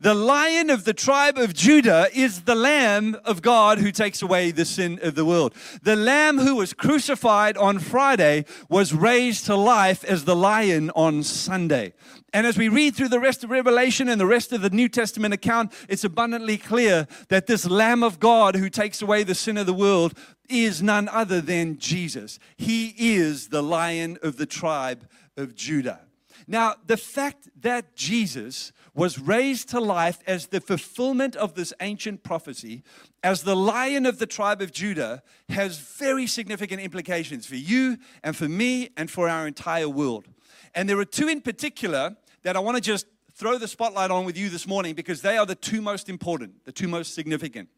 The 0.00 0.14
lion 0.14 0.70
of 0.70 0.84
the 0.84 0.94
tribe 0.94 1.38
of 1.38 1.54
Judah 1.54 2.06
is 2.14 2.42
the 2.42 2.54
lamb 2.54 3.16
of 3.24 3.42
God 3.42 3.78
who 3.78 3.90
takes 3.90 4.22
away 4.22 4.52
the 4.52 4.64
sin 4.64 5.00
of 5.02 5.16
the 5.16 5.24
world. 5.24 5.54
The 5.82 5.96
lamb 5.96 6.38
who 6.38 6.54
was 6.54 6.72
crucified 6.72 7.56
on 7.56 7.80
Friday 7.80 8.44
was 8.68 8.92
raised 8.92 9.46
to 9.46 9.56
life 9.56 10.04
as 10.04 10.24
the 10.24 10.36
lion 10.36 10.90
on 10.94 11.24
Sunday. 11.24 11.92
And 12.32 12.46
as 12.46 12.56
we 12.56 12.68
read 12.68 12.94
through 12.94 13.10
the 13.10 13.20
rest 13.20 13.44
of 13.44 13.50
Revelation 13.50 14.08
and 14.08 14.20
the 14.20 14.26
rest 14.26 14.52
of 14.52 14.62
the 14.62 14.70
New 14.70 14.88
Testament 14.88 15.34
account, 15.34 15.72
it's 15.88 16.04
abundantly 16.04 16.58
clear 16.58 17.06
that 17.28 17.46
this 17.46 17.66
Lamb 17.66 18.02
of 18.02 18.20
God 18.20 18.56
who 18.56 18.68
takes 18.68 19.02
away 19.02 19.24
the 19.24 19.34
sin 19.34 19.56
of 19.56 19.66
the 19.66 19.74
world 19.74 20.18
is 20.48 20.82
none 20.82 21.08
other 21.08 21.40
than 21.40 21.78
Jesus. 21.78 22.38
He 22.56 22.94
is 22.96 23.48
the 23.48 23.62
lion 23.62 24.18
of 24.22 24.36
the 24.36 24.46
tribe 24.46 25.08
of 25.36 25.54
Judah. 25.54 26.00
Now, 26.46 26.74
the 26.86 26.96
fact 26.96 27.48
that 27.60 27.96
Jesus 27.96 28.72
was 28.94 29.18
raised 29.18 29.70
to 29.70 29.80
life 29.80 30.18
as 30.26 30.48
the 30.48 30.60
fulfillment 30.60 31.34
of 31.36 31.54
this 31.54 31.72
ancient 31.80 32.22
prophecy, 32.22 32.82
as 33.22 33.42
the 33.42 33.56
lion 33.56 34.06
of 34.06 34.18
the 34.18 34.26
tribe 34.26 34.60
of 34.60 34.70
Judah, 34.70 35.22
has 35.48 35.78
very 35.78 36.26
significant 36.26 36.80
implications 36.80 37.46
for 37.46 37.56
you 37.56 37.96
and 38.22 38.36
for 38.36 38.48
me 38.48 38.90
and 38.96 39.10
for 39.10 39.28
our 39.28 39.46
entire 39.46 39.88
world. 39.88 40.28
And 40.74 40.88
there 40.88 40.98
are 40.98 41.04
two 41.04 41.28
in 41.28 41.40
particular 41.40 42.16
that 42.42 42.56
I 42.56 42.60
want 42.60 42.76
to 42.76 42.82
just 42.82 43.06
throw 43.34 43.58
the 43.58 43.68
spotlight 43.68 44.10
on 44.10 44.24
with 44.24 44.36
you 44.36 44.48
this 44.48 44.66
morning 44.66 44.94
because 44.94 45.22
they 45.22 45.36
are 45.36 45.46
the 45.46 45.54
two 45.54 45.82
most 45.82 46.08
important, 46.08 46.64
the 46.64 46.72
two 46.72 46.88
most 46.88 47.14
significant. 47.14 47.68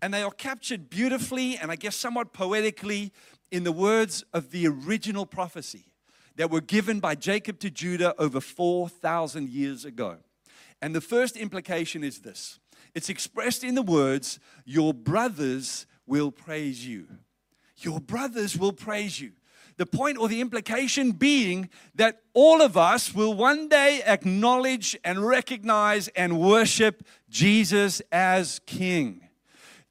And 0.00 0.12
they 0.12 0.22
are 0.22 0.30
captured 0.30 0.88
beautifully 0.90 1.56
and 1.56 1.70
I 1.70 1.76
guess 1.76 1.96
somewhat 1.96 2.32
poetically 2.32 3.12
in 3.50 3.64
the 3.64 3.72
words 3.72 4.24
of 4.32 4.50
the 4.50 4.66
original 4.66 5.26
prophecy 5.26 5.92
that 6.36 6.50
were 6.50 6.60
given 6.60 7.00
by 7.00 7.14
Jacob 7.14 7.58
to 7.60 7.70
Judah 7.70 8.14
over 8.18 8.40
4,000 8.40 9.50
years 9.50 9.84
ago. 9.84 10.16
And 10.80 10.94
the 10.94 11.00
first 11.00 11.36
implication 11.36 12.02
is 12.02 12.20
this 12.20 12.58
it's 12.94 13.08
expressed 13.08 13.64
in 13.64 13.74
the 13.74 13.82
words, 13.82 14.38
Your 14.64 14.92
brothers 14.92 15.86
will 16.06 16.30
praise 16.30 16.86
you. 16.86 17.06
Your 17.78 18.00
brothers 18.00 18.56
will 18.56 18.72
praise 18.72 19.20
you. 19.20 19.32
The 19.78 19.86
point 19.86 20.18
or 20.18 20.28
the 20.28 20.40
implication 20.40 21.12
being 21.12 21.70
that 21.94 22.20
all 22.34 22.60
of 22.60 22.76
us 22.76 23.14
will 23.14 23.34
one 23.34 23.68
day 23.68 24.02
acknowledge 24.04 24.96
and 25.02 25.26
recognize 25.26 26.08
and 26.08 26.38
worship 26.38 27.06
Jesus 27.30 28.02
as 28.12 28.60
King. 28.66 29.26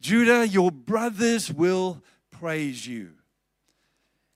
Judah, 0.01 0.48
your 0.48 0.72
brothers 0.72 1.53
will 1.53 2.01
praise 2.31 2.88
you. 2.88 3.12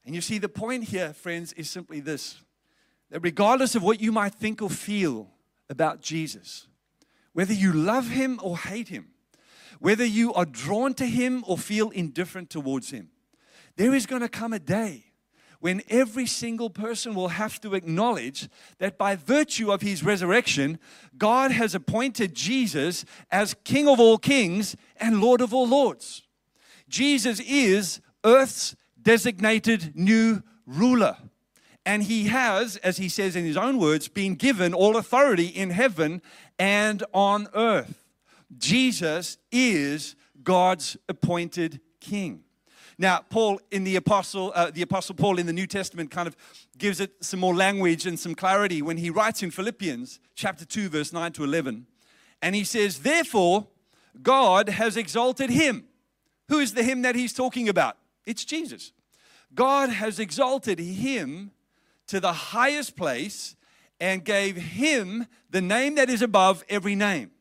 And 0.06 0.14
you 0.14 0.22
see, 0.22 0.38
the 0.38 0.48
point 0.48 0.86
here, 0.86 1.12
friends, 1.14 1.52
is 1.54 1.70
simply 1.70 2.00
this 2.00 2.38
that 3.12 3.20
regardless 3.22 3.76
of 3.76 3.84
what 3.84 4.00
you 4.00 4.12
might 4.12 4.34
think 4.34 4.62
or 4.62 4.70
feel 4.70 5.30
about 5.70 6.02
Jesus, 6.02 6.68
whether 7.34 7.54
you 7.54 7.72
love 7.72 8.10
him 8.10 8.40
or 8.42 8.58
hate 8.58 8.90
him, 8.90 9.08
whether 9.80 10.06
you 10.06 10.34
are 10.34 10.46
drawn 10.46 10.94
to 10.96 11.06
him 11.06 11.44
or 11.48 11.58
feel 11.58 11.90
indifferent 11.90 12.50
towards 12.50 12.92
him, 12.92 13.10
there 13.76 13.94
is 13.94 14.06
going 14.06 14.22
to 14.22 14.30
come 14.30 14.54
a 14.54 14.60
day 14.60 15.06
when 15.60 15.82
every 15.90 16.26
single 16.26 16.70
person 16.70 17.16
will 17.16 17.30
have 17.30 17.60
to 17.62 17.74
acknowledge 17.74 18.50
that 18.78 18.98
by 18.98 19.16
virtue 19.16 19.72
of 19.72 19.82
his 19.82 20.04
resurrection, 20.04 20.78
God 21.18 21.52
has 21.52 21.74
appointed 21.74 22.36
Jesus 22.36 23.06
as 23.32 23.56
King 23.64 23.88
of 23.88 24.00
all 24.00 24.18
kings 24.18 24.76
and 24.98 25.22
Lord 25.22 25.42
of 25.42 25.54
all 25.54 25.68
lords. 25.68 26.24
Jesus 26.88 27.40
is 27.42 28.02
earth's 28.24 28.76
designated 29.02 29.96
new 29.96 30.42
ruler. 30.66 31.18
And 31.86 32.04
he 32.04 32.26
has, 32.26 32.78
as 32.78 32.98
he 32.98 33.10
says 33.10 33.36
in 33.36 33.46
his 33.46 33.58
own 33.58 33.78
words, 33.78 34.08
been 34.08 34.36
given 34.36 34.74
all 34.74 34.98
authority 34.98 35.48
in 35.48 35.70
heaven 35.70 36.22
and 36.58 37.04
on 37.14 37.48
earth. 37.54 38.04
Jesus 38.58 39.38
is 39.52 40.16
God's 40.44 40.98
appointed 41.08 41.80
king. 42.00 42.44
Now, 42.98 43.24
Paul 43.30 43.60
in 43.72 43.84
the 43.84 43.98
apostle, 43.98 44.54
uh, 44.56 44.72
the 44.72 44.82
apostle 44.82 45.16
Paul 45.16 45.38
in 45.38 45.46
the 45.46 45.54
New 45.54 45.68
Testament 45.68 46.12
kind 46.12 46.28
of 46.28 46.36
gives 46.78 47.00
it 47.00 47.12
some 47.24 47.42
more 47.42 47.54
language 47.54 48.06
and 48.06 48.18
some 48.18 48.36
clarity 48.36 48.82
when 48.82 48.98
he 48.98 49.10
writes 49.10 49.44
in 49.44 49.52
Philippians 49.52 50.20
chapter 50.34 50.66
2, 50.66 50.90
verse 50.90 51.12
9 51.12 51.34
to 51.34 51.44
11. 51.44 51.88
And 52.42 52.56
he 52.56 52.64
says, 52.64 53.00
Therefore, 53.00 53.68
God 54.22 54.70
has 54.70 54.98
exalted 54.98 55.50
him. 55.50 55.86
Who 56.50 56.60
is 56.60 56.74
the 56.74 56.84
him 56.84 57.02
that 57.02 57.16
he's 57.16 57.34
talking 57.34 57.70
about? 57.70 57.98
It's 58.26 58.46
Jesus. 58.46 58.92
God 59.54 59.90
has 59.90 60.20
exalted 60.20 60.80
him 60.80 61.52
to 62.08 62.20
the 62.20 62.34
highest 62.34 62.96
place 62.96 63.56
and 64.00 64.24
gave 64.24 64.58
him 64.58 65.28
the 65.50 65.62
name 65.62 65.96
that 65.96 66.10
is 66.10 66.22
above 66.22 66.64
every 66.70 66.96
name. 66.96 67.32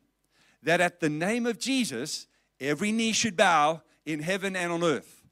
That 0.63 0.81
at 0.81 0.99
the 0.99 1.09
name 1.09 1.45
of 1.45 1.59
Jesus, 1.59 2.27
every 2.59 2.91
knee 2.91 3.11
should 3.11 3.35
bow 3.35 3.81
in 4.05 4.21
heaven 4.21 4.55
and 4.55 4.71
on 4.71 4.83
earth 4.83 5.23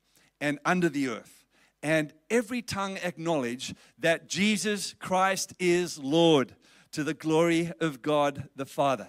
and 0.41 0.59
under 0.65 0.89
the 0.89 1.07
earth, 1.07 1.45
and 1.81 2.13
every 2.29 2.61
tongue 2.61 2.97
acknowledge 2.97 3.73
that 3.97 4.27
Jesus 4.27 4.93
Christ 4.99 5.53
is 5.57 5.97
Lord 5.97 6.55
to 6.91 7.03
the 7.03 7.13
glory 7.13 7.71
of 7.79 8.01
God 8.01 8.49
the 8.55 8.65
Father. 8.65 9.07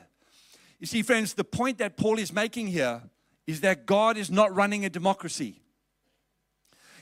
You 0.78 0.86
see, 0.86 1.02
friends, 1.02 1.34
the 1.34 1.44
point 1.44 1.78
that 1.78 1.96
Paul 1.96 2.18
is 2.18 2.32
making 2.32 2.68
here 2.68 3.02
is 3.46 3.60
that 3.60 3.86
God 3.86 4.16
is 4.16 4.30
not 4.30 4.54
running 4.54 4.84
a 4.84 4.90
democracy. 4.90 5.60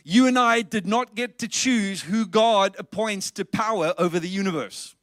You 0.05 0.27
and 0.27 0.39
I 0.39 0.63
did 0.63 0.87
not 0.87 1.15
get 1.15 1.39
to 1.39 1.49
choose 1.49 2.03
who 2.03 2.27
God 2.27 2.75
appoints 2.79 3.31
to 3.33 3.45
power 3.45 3.95
over 3.99 4.19
the 4.19 4.29
universe. 4.29 4.97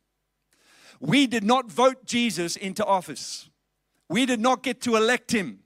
We 1.00 1.28
did 1.28 1.44
not 1.44 1.72
vote 1.72 2.06
Jesus 2.06 2.56
into 2.58 2.86
office. 2.86 3.50
We 4.10 4.26
did 4.26 4.42
not 4.42 4.64
get 4.64 4.82
to 4.82 4.98
elect 4.98 5.32
him. 5.32 5.60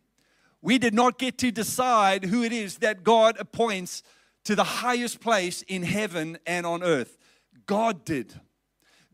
We 0.62 0.77
did 0.77 0.93
not 0.93 1.17
get 1.17 1.38
to 1.39 1.51
decide 1.51 2.25
who 2.25 2.43
it 2.43 2.53
is 2.53 2.77
that 2.77 3.03
God 3.03 3.36
appoints 3.39 4.03
to 4.45 4.55
the 4.55 4.63
highest 4.63 5.19
place 5.19 5.62
in 5.63 5.83
heaven 5.83 6.38
and 6.45 6.65
on 6.65 6.83
earth. 6.83 7.17
God 7.65 8.05
did. 8.05 8.39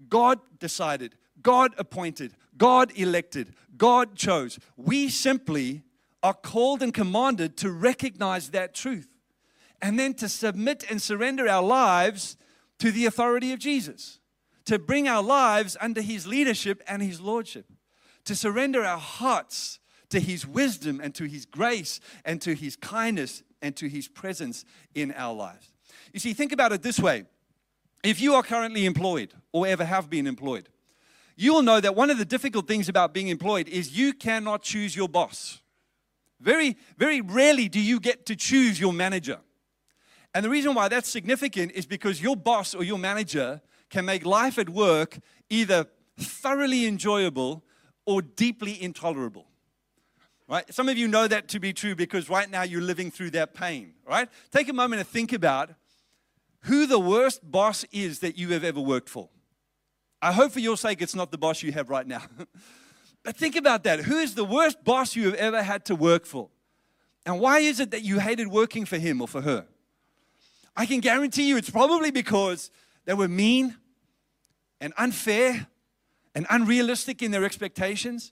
God 0.10 0.40
decided. 0.60 1.16
God 1.42 1.74
appointed. 1.78 2.34
God 2.60 2.92
elected. 2.96 3.56
God 3.76 4.16
chose. 4.16 4.60
We 4.78 5.10
simply 5.10 5.82
are 6.22 6.34
called 6.34 6.84
and 6.84 6.94
commanded 6.94 7.58
to 7.58 7.72
recognize 7.72 8.52
that 8.52 8.76
truth 8.76 9.08
and 9.82 9.98
then 9.98 10.14
to 10.16 10.30
submit 10.30 10.84
and 10.90 11.02
surrender 11.02 11.48
our 11.48 11.64
lives 11.64 12.38
to 12.80 12.92
the 12.92 13.06
authority 13.06 13.54
of 13.54 13.60
Jesus, 13.60 14.20
to 14.66 14.78
bring 14.78 15.08
our 15.08 15.24
lives 15.24 15.78
under 15.82 16.02
His 16.02 16.28
leadership 16.28 16.84
and 16.88 17.02
His 17.02 17.22
lordship, 17.22 17.66
to 18.26 18.36
surrender 18.36 18.84
our 18.84 18.98
hearts 18.98 19.80
to 20.10 20.20
His 20.20 20.46
wisdom 20.46 21.00
and 21.02 21.16
to 21.16 21.26
His 21.26 21.46
grace 21.46 22.00
and 22.26 22.42
to 22.42 22.54
His 22.54 22.76
kindness 22.76 23.44
and 23.62 23.76
to 23.78 23.88
His 23.88 24.08
presence 24.08 24.66
in 24.94 25.14
our 25.14 25.34
lives. 25.34 25.72
You 26.14 26.20
see, 26.20 26.34
think 26.34 26.52
about 26.52 26.74
it 26.74 26.82
this 26.82 27.00
way 27.00 27.26
if 28.04 28.22
you 28.22 28.34
are 28.36 28.44
currently 28.44 28.86
employed 28.86 29.34
or 29.52 29.68
ever 29.68 29.86
have 29.86 30.10
been 30.10 30.28
employed, 30.28 30.70
you 31.40 31.54
will 31.54 31.62
know 31.62 31.80
that 31.80 31.96
one 31.96 32.10
of 32.10 32.18
the 32.18 32.26
difficult 32.26 32.68
things 32.68 32.90
about 32.90 33.14
being 33.14 33.30
employed 33.30 33.70
is 33.70 33.98
you 33.98 34.12
cannot 34.14 34.62
choose 34.62 34.94
your 34.94 35.08
boss. 35.08 35.62
Very, 36.42 36.76
very 36.98 37.22
rarely 37.22 37.70
do 37.70 37.80
you 37.80 38.02
get 38.02 38.26
to 38.26 38.36
choose 38.36 38.78
your 38.78 38.92
manager. 38.92 39.40
And 40.36 40.44
the 40.44 40.50
reason 40.50 40.74
why 40.74 40.90
that's 40.90 41.10
significant 41.10 41.72
is 41.72 41.86
because 41.86 42.22
your 42.22 42.36
boss 42.36 42.76
or 42.76 42.84
your 42.84 42.98
manager 42.98 43.62
can 43.90 44.04
make 44.04 44.26
life 44.26 44.60
at 44.60 44.70
work 44.70 45.18
either 45.50 45.86
thoroughly 46.18 46.86
enjoyable 46.86 47.64
or 48.06 48.22
deeply 48.22 48.82
intolerable. 48.82 49.48
Right? 50.50 50.72
Some 50.74 50.90
of 50.90 50.98
you 50.98 51.08
know 51.08 51.26
that 51.26 51.48
to 51.50 51.60
be 51.62 51.72
true 51.72 51.96
because 51.96 52.30
right 52.30 52.50
now 52.50 52.64
you're 52.64 52.82
living 52.82 53.12
through 53.12 53.32
that 53.32 53.54
pain, 53.54 53.94
right? 54.06 54.28
Take 54.52 54.68
a 54.68 54.74
moment 54.74 55.00
to 55.00 55.06
think 55.06 55.32
about 55.32 55.74
who 56.64 56.86
the 56.86 57.00
worst 57.00 57.50
boss 57.50 57.86
is 57.94 58.20
that 58.20 58.38
you 58.38 58.50
have 58.50 58.66
ever 58.66 58.82
worked 58.82 59.08
for. 59.08 59.30
I 60.22 60.34
hope 60.34 60.52
for 60.52 60.60
your 60.60 60.78
sake 60.78 61.02
it's 61.02 61.16
not 61.16 61.32
the 61.32 61.38
boss 61.38 61.64
you 61.64 61.72
have 61.72 61.90
right 61.90 62.06
now. 62.06 62.24
but 63.24 63.38
think 63.38 63.56
about 63.56 63.84
that. 63.84 64.02
Who 64.02 64.18
is 64.18 64.36
the 64.36 64.44
worst 64.44 64.84
boss 64.84 65.16
you 65.16 65.26
have 65.26 65.36
ever 65.36 65.64
had 65.64 65.86
to 65.86 65.96
work 65.96 66.26
for? 66.26 66.50
And 67.26 67.40
why 67.40 67.60
is 67.60 67.80
it 67.80 67.92
that 67.92 68.04
you 68.04 68.20
hated 68.20 68.48
working 68.48 68.86
for 68.86 68.98
him 68.98 69.22
or 69.22 69.28
for 69.28 69.42
her? 69.42 69.66
I 70.76 70.86
can 70.86 71.00
guarantee 71.00 71.48
you 71.48 71.58
it's 71.58 71.70
probably 71.70 72.12
because 72.12 72.72
they 73.06 73.14
were 73.14 73.28
mean 73.28 73.76
and 74.82 74.94
unfair 74.98 75.68
and 76.36 76.46
unrealistic 76.50 77.22
in 77.22 77.32
their 77.32 77.44
expectations 77.44 78.32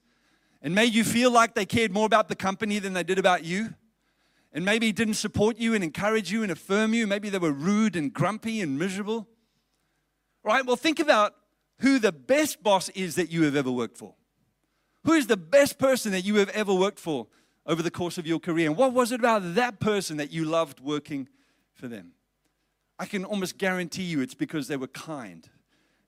and 0.61 0.73
made 0.73 0.93
you 0.93 1.03
feel 1.03 1.31
like 1.31 1.55
they 1.55 1.65
cared 1.65 1.91
more 1.91 2.05
about 2.05 2.27
the 2.27 2.35
company 2.35 2.79
than 2.79 2.93
they 2.93 3.03
did 3.03 3.19
about 3.19 3.43
you. 3.43 3.73
And 4.53 4.65
maybe 4.65 4.91
didn't 4.91 5.15
support 5.15 5.57
you 5.57 5.75
and 5.75 5.83
encourage 5.83 6.31
you 6.31 6.41
and 6.41 6.51
affirm 6.51 6.93
you. 6.93 7.05
Maybe 7.05 7.29
they 7.29 7.37
were 7.37 7.51
rude 7.51 7.95
and 7.95 8.11
grumpy 8.11 8.61
and 8.61 8.79
miserable. 8.79 9.27
Right? 10.43 10.65
well, 10.65 10.77
think 10.77 10.99
about 10.99 11.35
who 11.79 11.99
the 11.99 12.11
best 12.11 12.63
boss 12.63 12.89
is 12.89 13.15
that 13.15 13.31
you 13.31 13.43
have 13.43 13.55
ever 13.55 13.71
worked 13.71 13.97
for. 13.97 14.15
Who 15.03 15.13
is 15.13 15.27
the 15.27 15.37
best 15.37 15.77
person 15.77 16.11
that 16.11 16.25
you 16.25 16.35
have 16.35 16.49
ever 16.49 16.73
worked 16.73 16.99
for 16.99 17.27
over 17.65 17.81
the 17.81 17.91
course 17.91 18.17
of 18.17 18.25
your 18.25 18.39
career? 18.39 18.67
And 18.67 18.77
what 18.77 18.93
was 18.93 19.11
it 19.11 19.19
about 19.19 19.55
that 19.55 19.79
person 19.79 20.17
that 20.17 20.31
you 20.31 20.45
loved 20.45 20.79
working 20.79 21.27
for 21.73 21.87
them? 21.87 22.13
I 22.99 23.05
can 23.05 23.23
almost 23.23 23.57
guarantee 23.57 24.03
you 24.03 24.21
it's 24.21 24.33
because 24.33 24.67
they 24.67 24.77
were 24.77 24.87
kind 24.87 25.47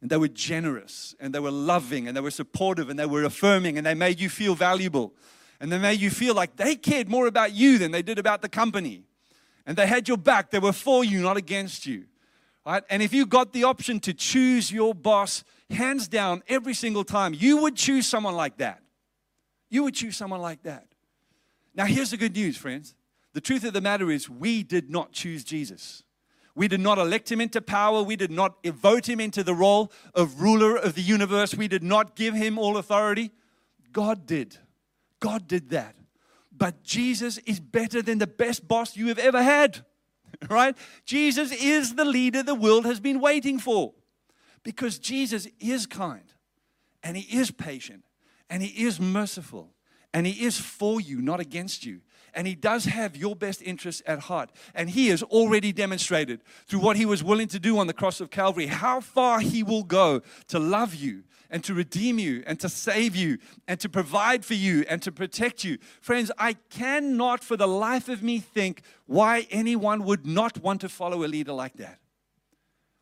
and 0.01 0.09
they 0.09 0.17
were 0.17 0.27
generous 0.27 1.15
and 1.19 1.33
they 1.33 1.39
were 1.39 1.51
loving 1.51 2.07
and 2.07 2.17
they 2.17 2.21
were 2.21 2.31
supportive 2.31 2.89
and 2.89 2.97
they 2.97 3.05
were 3.05 3.23
affirming 3.23 3.77
and 3.77 3.85
they 3.85 3.93
made 3.93 4.19
you 4.19 4.29
feel 4.29 4.55
valuable 4.55 5.13
and 5.59 5.71
they 5.71 5.77
made 5.77 5.99
you 5.99 6.09
feel 6.09 6.33
like 6.33 6.55
they 6.55 6.75
cared 6.75 7.09
more 7.09 7.27
about 7.27 7.53
you 7.53 7.77
than 7.77 7.91
they 7.91 8.01
did 8.01 8.17
about 8.17 8.41
the 8.41 8.49
company. 8.49 9.03
And 9.65 9.77
they 9.77 9.87
had 9.87 10.07
your 10.07 10.17
back, 10.17 10.51
they 10.51 10.59
were 10.59 10.73
for 10.73 11.03
you, 11.03 11.21
not 11.21 11.37
against 11.37 11.85
you. 11.85 12.05
Right? 12.65 12.83
And 12.89 13.03
if 13.03 13.13
you 13.13 13.25
got 13.25 13.53
the 13.53 13.65
option 13.65 13.99
to 14.01 14.13
choose 14.13 14.71
your 14.71 14.95
boss, 14.95 15.43
hands 15.69 16.07
down, 16.07 16.43
every 16.47 16.73
single 16.73 17.03
time, 17.03 17.33
you 17.33 17.57
would 17.57 17.75
choose 17.75 18.07
someone 18.07 18.35
like 18.35 18.57
that. 18.57 18.81
You 19.69 19.83
would 19.83 19.93
choose 19.93 20.17
someone 20.17 20.41
like 20.41 20.63
that. 20.63 20.87
Now, 21.75 21.85
here's 21.85 22.11
the 22.11 22.17
good 22.17 22.35
news, 22.35 22.57
friends. 22.57 22.95
The 23.33 23.41
truth 23.41 23.63
of 23.63 23.73
the 23.73 23.81
matter 23.81 24.09
is, 24.09 24.29
we 24.29 24.63
did 24.63 24.89
not 24.89 25.11
choose 25.11 25.43
Jesus. 25.43 26.03
We 26.55 26.67
did 26.67 26.79
not 26.79 26.97
elect 26.97 27.31
him 27.31 27.39
into 27.39 27.61
power. 27.61 28.01
We 28.01 28.15
did 28.15 28.31
not 28.31 28.65
vote 28.65 29.07
him 29.07 29.19
into 29.19 29.43
the 29.43 29.53
role 29.53 29.91
of 30.15 30.41
ruler 30.41 30.75
of 30.75 30.95
the 30.95 31.01
universe. 31.01 31.55
We 31.55 31.67
did 31.67 31.83
not 31.83 32.15
give 32.15 32.33
him 32.33 32.57
all 32.57 32.77
authority. 32.77 33.31
God 33.91 34.25
did. 34.25 34.57
God 35.19 35.47
did 35.47 35.69
that. 35.69 35.95
But 36.51 36.83
Jesus 36.83 37.37
is 37.39 37.59
better 37.59 38.01
than 38.01 38.17
the 38.17 38.27
best 38.27 38.67
boss 38.67 38.97
you 38.97 39.07
have 39.07 39.19
ever 39.19 39.41
had, 39.41 39.85
right? 40.49 40.75
Jesus 41.05 41.51
is 41.51 41.95
the 41.95 42.03
leader 42.03 42.43
the 42.43 42.55
world 42.55 42.85
has 42.85 42.99
been 42.99 43.21
waiting 43.21 43.59
for 43.59 43.93
because 44.63 44.99
Jesus 44.99 45.47
is 45.59 45.85
kind 45.85 46.33
and 47.03 47.17
he 47.17 47.37
is 47.37 47.51
patient 47.51 48.03
and 48.49 48.61
he 48.63 48.85
is 48.85 48.99
merciful 48.99 49.71
and 50.13 50.25
he 50.25 50.45
is 50.45 50.59
for 50.59 50.99
you, 50.99 51.21
not 51.21 51.39
against 51.39 51.85
you. 51.85 52.01
And 52.33 52.45
he 52.45 52.55
does 52.55 52.85
have 52.85 53.15
your 53.15 53.35
best 53.35 53.61
interests 53.61 54.03
at 54.05 54.19
heart. 54.19 54.51
And 54.75 54.89
he 54.89 55.07
has 55.07 55.23
already 55.23 55.71
demonstrated 55.71 56.41
through 56.67 56.79
what 56.79 56.95
he 56.95 57.05
was 57.05 57.23
willing 57.23 57.47
to 57.49 57.59
do 57.59 57.79
on 57.79 57.87
the 57.87 57.93
cross 57.93 58.21
of 58.21 58.29
Calvary 58.29 58.67
how 58.67 59.01
far 59.01 59.39
he 59.39 59.63
will 59.63 59.83
go 59.83 60.21
to 60.47 60.59
love 60.59 60.93
you 60.93 61.23
and 61.49 61.63
to 61.63 61.73
redeem 61.73 62.19
you 62.19 62.43
and 62.45 62.59
to 62.59 62.69
save 62.69 63.15
you 63.15 63.39
and 63.67 63.79
to 63.79 63.89
provide 63.89 64.45
for 64.45 64.53
you 64.53 64.85
and 64.87 65.01
to 65.01 65.11
protect 65.11 65.63
you. 65.63 65.77
Friends, 66.01 66.31
I 66.37 66.53
cannot 66.69 67.43
for 67.43 67.57
the 67.57 67.67
life 67.67 68.09
of 68.09 68.21
me 68.21 68.39
think 68.39 68.83
why 69.07 69.47
anyone 69.49 70.03
would 70.03 70.25
not 70.25 70.61
want 70.61 70.81
to 70.81 70.89
follow 70.89 71.23
a 71.23 71.27
leader 71.27 71.53
like 71.53 71.73
that. 71.73 71.99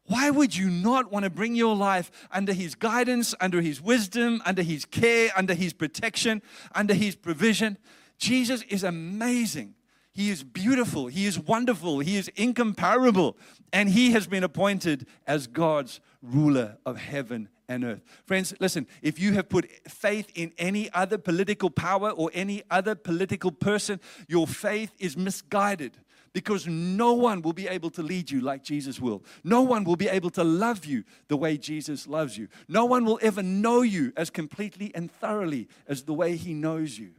Why 0.08 0.30
would 0.30 0.56
you 0.56 0.70
not 0.70 1.12
want 1.12 1.24
to 1.26 1.30
bring 1.30 1.54
your 1.54 1.76
life 1.76 2.12
under 2.32 2.54
His 2.54 2.76
guidance, 2.76 3.36
under 3.42 3.62
His 3.62 3.82
wisdom, 3.82 4.42
under 4.46 4.64
His 4.64 4.86
care, 4.86 5.32
under 5.36 5.54
His 5.54 5.74
protection, 5.74 6.42
under 6.74 6.94
His 6.94 7.16
provision? 7.16 7.78
Jesus 8.18 8.64
is 8.64 8.84
amazing. 8.84 9.76
He 10.14 10.30
is 10.30 10.44
beautiful. 10.44 11.08
He 11.08 11.26
is 11.26 11.38
wonderful. 11.38 12.00
He 12.00 12.18
is 12.18 12.30
incomparable. 12.36 13.38
And 13.74 13.90
He 13.90 14.12
has 14.12 14.28
been 14.28 14.44
appointed 14.44 15.06
as 15.28 15.46
God's 15.46 16.00
ruler 16.22 16.78
of 16.86 16.98
heaven 16.98 17.50
and 17.68 17.84
earth. 17.84 18.02
Friends, 18.26 18.54
listen, 18.62 18.88
if 19.02 19.20
you 19.20 19.34
have 19.34 19.50
put 19.50 19.70
faith 19.90 20.32
in 20.36 20.54
any 20.58 20.90
other 20.94 21.18
political 21.18 21.70
power 21.70 22.12
or 22.12 22.32
any 22.34 22.64
other 22.72 22.96
political 22.96 23.52
person, 23.52 24.00
your 24.30 24.48
faith 24.48 24.94
is 25.00 25.18
misguided 25.18 25.98
because 26.38 26.68
no 26.68 27.14
one 27.14 27.42
will 27.42 27.52
be 27.52 27.68
able 27.68 27.90
to 27.90 28.04
lead 28.04 28.30
you 28.30 28.42
like 28.42 28.62
Jesus 28.62 29.02
will. 29.02 29.24
No 29.44 29.64
one 29.64 29.84
will 29.84 29.96
be 29.96 30.08
able 30.08 30.30
to 30.30 30.44
love 30.44 30.86
you 30.86 31.04
the 31.30 31.36
way 31.36 31.58
Jesus 31.58 32.06
loves 32.06 32.38
you. 32.38 32.48
No 32.68 32.86
one 32.86 33.06
will 33.06 33.18
ever 33.24 33.42
know 33.42 33.82
you 33.82 34.14
as 34.16 34.30
completely 34.30 34.92
and 34.94 35.12
thoroughly 35.12 35.68
as 35.88 36.04
the 36.04 36.14
way 36.14 36.36
He 36.36 36.54
knows 36.54 37.00
you. 37.00 37.14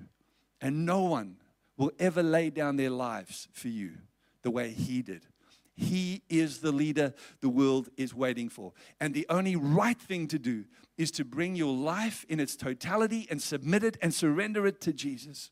And 0.61 0.87
no 0.87 1.03
one 1.03 1.39
will 1.77 1.91
ever 1.99 2.23
lay 2.23 2.51
down 2.51 2.77
their 2.77 2.91
lives 2.91 3.49
for 3.53 3.67
you 3.67 3.95
the 4.43 4.53
way 4.53 4.71
He 4.71 5.03
did. 5.03 5.23
He 5.75 6.23
is 6.29 6.61
the 6.61 6.71
leader 6.71 7.13
the 7.41 7.49
world 7.49 7.89
is 7.97 8.15
waiting 8.15 8.49
for. 8.49 8.73
And 9.01 9.15
the 9.15 9.27
only 9.29 9.57
right 9.57 9.99
thing 10.01 10.29
to 10.29 10.39
do 10.39 10.65
is 10.97 11.11
to 11.11 11.25
bring 11.25 11.57
your 11.57 11.75
life 11.75 12.25
in 12.29 12.39
its 12.39 12.55
totality 12.55 13.27
and 13.29 13.43
submit 13.43 13.83
it 13.83 13.97
and 14.01 14.15
surrender 14.15 14.65
it 14.65 14.81
to 14.83 14.93
Jesus. 14.93 15.51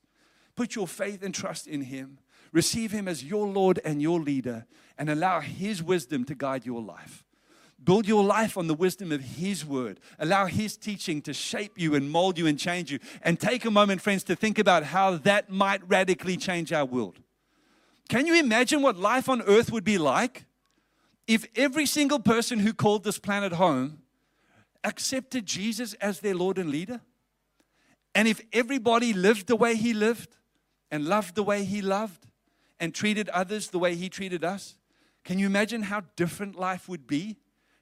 Put 0.55 0.76
your 0.76 0.87
faith 0.87 1.24
and 1.24 1.35
trust 1.35 1.66
in 1.66 1.81
Him 1.81 2.18
Receive 2.57 2.90
Him 2.90 3.07
as 3.07 3.23
your 3.23 3.47
Lord 3.47 3.81
and 3.85 4.01
your 4.01 4.19
leader 4.19 4.64
and 4.97 5.11
allow 5.11 5.40
His 5.40 5.83
wisdom 5.83 6.25
to 6.25 6.35
guide 6.35 6.64
your 6.64 6.81
life. 6.81 7.23
Build 7.85 8.09
your 8.09 8.25
life 8.25 8.57
on 8.57 8.66
the 8.66 8.73
wisdom 8.73 9.12
of 9.12 9.21
His 9.21 9.62
word. 9.62 10.01
Allow 10.19 10.47
His 10.47 10.79
teaching 10.79 11.21
to 11.21 11.35
shape 11.35 11.73
you 11.77 11.95
and 11.95 12.11
mold 12.11 12.38
you 12.38 12.47
and 12.47 12.59
change 12.59 12.90
you. 12.90 12.99
And 13.21 13.38
take 13.38 13.66
a 13.66 13.71
moment, 13.71 14.01
friends, 14.01 14.25
to 14.25 14.35
think 14.35 14.59
about 14.59 14.85
how 14.85 15.19
that 15.19 15.51
might 15.51 15.87
radically 15.87 16.38
change 16.38 16.73
our 16.73 16.87
world. 16.87 17.19
Can 18.09 18.25
you 18.27 18.35
imagine 18.40 18.81
what 18.81 18.97
life 18.97 19.29
on 19.29 19.42
earth 19.42 19.71
would 19.71 19.85
be 19.85 19.99
like 19.99 20.47
if 21.27 21.45
every 21.57 21.85
single 21.85 22.21
person 22.21 22.61
who 22.61 22.73
called 22.73 23.05
this 23.05 23.19
planet 23.19 23.53
home 23.53 23.99
accepted 24.83 25.45
Jesus 25.45 25.92
as 26.01 26.21
their 26.21 26.35
Lord 26.35 26.57
and 26.57 26.71
leader? 26.71 27.03
And 28.14 28.27
if 28.27 28.40
everybody 28.51 29.12
lived 29.12 29.47
the 29.47 29.57
way 29.57 29.77
He 29.77 29.92
lived 29.92 30.38
and 30.90 31.05
loved 31.05 31.35
the 31.35 31.42
way 31.42 31.62
He 31.62 31.83
loved? 31.83 32.27
And 32.81 32.95
treated 32.95 33.29
others 33.31 33.69
the 33.69 33.79
way 33.79 33.95
he 33.95 34.09
treated 34.09 34.45
us? 34.45 34.77
Can 35.25 35.39
you 35.39 35.47
imagine 35.47 35.83
how 35.83 36.03
different 36.15 36.57
life 36.57 36.89
would 36.89 37.07
be? 37.07 37.37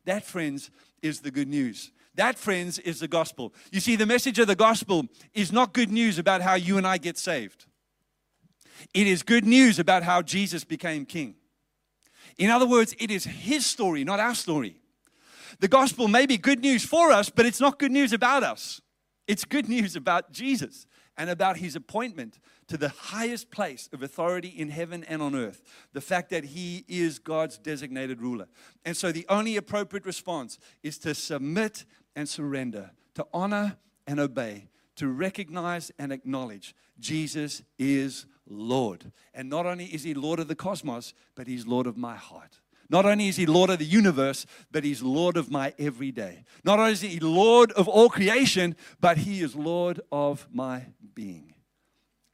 That, 0.04 0.24
friends, 0.24 0.70
is 1.02 1.20
the 1.20 1.30
good 1.30 1.48
news. 1.48 1.92
That, 2.14 2.38
friends, 2.38 2.78
is 2.78 3.00
the 3.00 3.08
gospel. 3.08 3.52
You 3.72 3.80
see, 3.80 3.96
the 3.96 4.06
message 4.06 4.38
of 4.38 4.46
the 4.46 4.54
gospel 4.54 5.06
is 5.32 5.52
not 5.52 5.72
good 5.72 5.90
news 5.90 6.18
about 6.18 6.42
how 6.42 6.54
you 6.54 6.78
and 6.78 6.86
I 6.86 6.98
get 6.98 7.18
saved, 7.18 7.66
it 8.92 9.06
is 9.06 9.22
good 9.22 9.44
news 9.44 9.78
about 9.78 10.02
how 10.02 10.22
Jesus 10.22 10.64
became 10.64 11.06
king. 11.06 11.36
In 12.36 12.50
other 12.50 12.66
words, 12.66 12.94
it 12.98 13.10
is 13.10 13.24
his 13.24 13.64
story, 13.64 14.04
not 14.04 14.20
our 14.20 14.34
story. 14.34 14.80
The 15.60 15.68
gospel 15.68 16.08
may 16.08 16.26
be 16.26 16.36
good 16.36 16.60
news 16.60 16.84
for 16.84 17.12
us, 17.12 17.30
but 17.30 17.46
it's 17.46 17.60
not 17.60 17.78
good 17.78 17.92
news 17.92 18.12
about 18.12 18.42
us. 18.42 18.80
It's 19.28 19.44
good 19.44 19.68
news 19.68 19.94
about 19.94 20.32
Jesus 20.32 20.86
and 21.16 21.30
about 21.30 21.58
his 21.58 21.76
appointment 21.76 22.38
to 22.74 22.78
the 22.78 22.88
highest 22.88 23.52
place 23.52 23.88
of 23.92 24.02
authority 24.02 24.48
in 24.48 24.68
heaven 24.68 25.04
and 25.04 25.22
on 25.22 25.36
earth. 25.36 25.62
The 25.92 26.00
fact 26.00 26.30
that 26.30 26.42
he 26.42 26.84
is 26.88 27.20
God's 27.20 27.56
designated 27.56 28.20
ruler. 28.20 28.48
And 28.84 28.96
so 28.96 29.12
the 29.12 29.24
only 29.28 29.56
appropriate 29.56 30.04
response 30.04 30.58
is 30.82 30.98
to 30.98 31.14
submit 31.14 31.84
and 32.16 32.28
surrender, 32.28 32.90
to 33.14 33.28
honor 33.32 33.76
and 34.08 34.18
obey, 34.18 34.70
to 34.96 35.06
recognize 35.06 35.92
and 36.00 36.12
acknowledge 36.12 36.74
Jesus 36.98 37.62
is 37.78 38.26
Lord. 38.44 39.12
And 39.32 39.48
not 39.48 39.66
only 39.66 39.84
is 39.84 40.02
he 40.02 40.12
Lord 40.12 40.40
of 40.40 40.48
the 40.48 40.56
cosmos, 40.56 41.14
but 41.36 41.46
he's 41.46 41.68
Lord 41.68 41.86
of 41.86 41.96
my 41.96 42.16
heart. 42.16 42.58
Not 42.90 43.06
only 43.06 43.28
is 43.28 43.36
he 43.36 43.46
Lord 43.46 43.70
of 43.70 43.78
the 43.78 43.84
universe, 43.84 44.46
but 44.72 44.82
he's 44.82 45.00
Lord 45.00 45.36
of 45.36 45.48
my 45.48 45.74
everyday. 45.78 46.42
Not 46.64 46.80
only 46.80 46.90
is 46.90 47.02
he 47.02 47.20
Lord 47.20 47.70
of 47.70 47.86
all 47.86 48.08
creation, 48.08 48.74
but 49.00 49.18
he 49.18 49.42
is 49.42 49.54
Lord 49.54 50.00
of 50.10 50.48
my 50.52 50.86
being. 51.14 51.53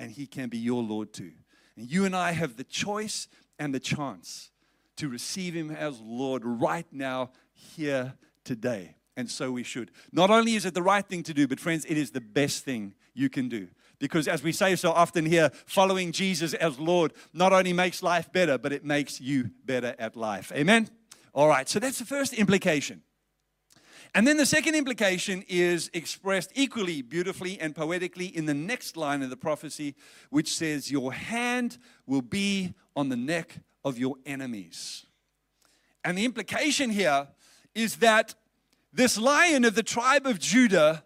And 0.01 0.11
he 0.11 0.27
can 0.27 0.49
be 0.49 0.57
your 0.57 0.83
Lord 0.83 1.13
too. 1.13 1.33
And 1.77 1.89
you 1.89 2.07
and 2.07 2.17
I 2.17 2.33
have 2.33 2.57
the 2.57 2.65
choice 2.65 3.29
and 3.59 3.75
the 3.75 3.79
chance 3.79 4.51
to 4.97 5.11
receive 5.11 5.53
him 5.53 5.71
as 5.71 6.01
Lord 6.01 6.43
right 6.43 6.87
now, 6.91 7.33
here, 7.53 8.15
today. 8.43 8.97
And 9.15 9.31
so 9.31 9.53
we 9.53 9.63
should. 9.63 9.91
Not 10.11 10.31
only 10.31 10.55
is 10.55 10.65
it 10.65 10.73
the 10.73 10.83
right 10.83 11.07
thing 11.07 11.23
to 11.25 11.35
do, 11.35 11.47
but 11.47 11.61
friends, 11.61 11.85
it 11.85 11.99
is 11.99 12.13
the 12.13 12.21
best 12.21 12.65
thing 12.65 12.95
you 13.13 13.29
can 13.29 13.51
do. 13.51 13.69
Because 13.99 14.27
as 14.27 14.43
we 14.43 14.53
say 14.53 14.75
so 14.75 14.91
often 14.91 15.27
here, 15.27 15.51
following 15.67 16.13
Jesus 16.13 16.55
as 16.55 16.79
Lord 16.79 17.13
not 17.35 17.53
only 17.53 17.75
makes 17.75 18.03
life 18.03 18.33
better, 18.33 18.57
but 18.57 18.73
it 18.73 18.83
makes 18.83 19.21
you 19.21 19.51
better 19.67 19.95
at 19.99 20.17
life. 20.17 20.51
Amen? 20.55 20.89
All 21.35 21.49
right, 21.49 21.69
so 21.69 21.79
that's 21.79 21.99
the 21.99 22.07
first 22.07 22.33
implication. 22.33 23.03
And 24.15 24.27
then 24.27 24.37
the 24.37 24.47
second 24.47 24.75
implication 24.75 25.45
is 25.47 25.89
expressed 25.95 26.51
equally 26.55 27.01
beautifully 27.01 27.61
and 27.61 27.75
poetically 27.75 28.27
in 28.27 28.47
the 28.47 28.55
next 28.55 28.97
line 28.97 29.23
of 29.23 29.31
the 29.31 29.37
prophecy, 29.37 29.95
which 30.31 30.53
says, 30.53 30.91
Your 30.91 31.13
hand 31.13 31.79
will 32.07 32.23
be 32.23 32.75
on 32.97 33.09
the 33.09 33.17
neck 33.17 33.61
of 33.85 33.99
your 33.99 34.17
enemies. 34.27 35.07
And 36.05 36.19
the 36.19 36.25
implication 36.25 36.91
here 36.91 37.29
is 37.75 37.97
that 37.97 38.35
this 38.93 39.17
lion 39.17 39.65
of 39.65 39.77
the 39.77 39.83
tribe 39.83 40.27
of 40.27 40.41
Judah 40.41 41.05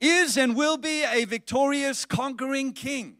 is 0.00 0.36
and 0.36 0.54
will 0.54 0.76
be 0.76 1.02
a 1.02 1.24
victorious, 1.24 2.04
conquering 2.04 2.72
king. 2.72 3.16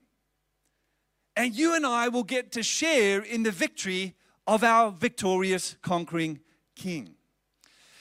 And 1.35 1.55
you 1.55 1.75
and 1.75 1.85
I 1.85 2.09
will 2.09 2.23
get 2.23 2.53
to 2.53 2.63
share 2.63 3.21
in 3.21 3.43
the 3.43 3.51
victory 3.51 4.15
of 4.47 4.63
our 4.63 4.93
victorious, 4.93 5.77
conquering 5.83 6.41
king. 6.77 7.16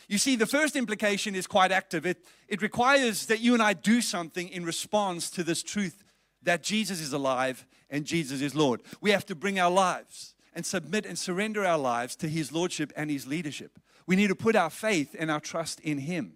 You 0.07 0.17
see, 0.17 0.35
the 0.35 0.45
first 0.45 0.75
implication 0.75 1.35
is 1.35 1.47
quite 1.47 1.71
active. 1.71 2.05
It, 2.05 2.25
it 2.47 2.61
requires 2.61 3.25
that 3.27 3.39
you 3.39 3.53
and 3.53 3.63
I 3.63 3.73
do 3.73 4.01
something 4.01 4.49
in 4.49 4.65
response 4.65 5.29
to 5.31 5.43
this 5.43 5.63
truth 5.63 6.03
that 6.43 6.63
Jesus 6.63 7.01
is 7.01 7.11
alive 7.11 7.65
and 7.89 8.05
Jesus 8.05 8.41
is 8.41 8.55
Lord. 8.55 8.81
We 9.01 9.11
have 9.11 9.25
to 9.27 9.35
bring 9.35 9.59
our 9.59 9.71
lives 9.71 10.35
and 10.53 10.65
submit 10.65 11.05
and 11.05 11.17
surrender 11.17 11.65
our 11.65 11.77
lives 11.77 12.15
to 12.17 12.27
His 12.27 12.51
Lordship 12.51 12.93
and 12.95 13.09
His 13.09 13.27
leadership. 13.27 13.79
We 14.07 14.15
need 14.15 14.27
to 14.27 14.35
put 14.35 14.55
our 14.55 14.69
faith 14.69 15.15
and 15.17 15.31
our 15.31 15.39
trust 15.39 15.79
in 15.81 15.97
Him. 15.97 16.33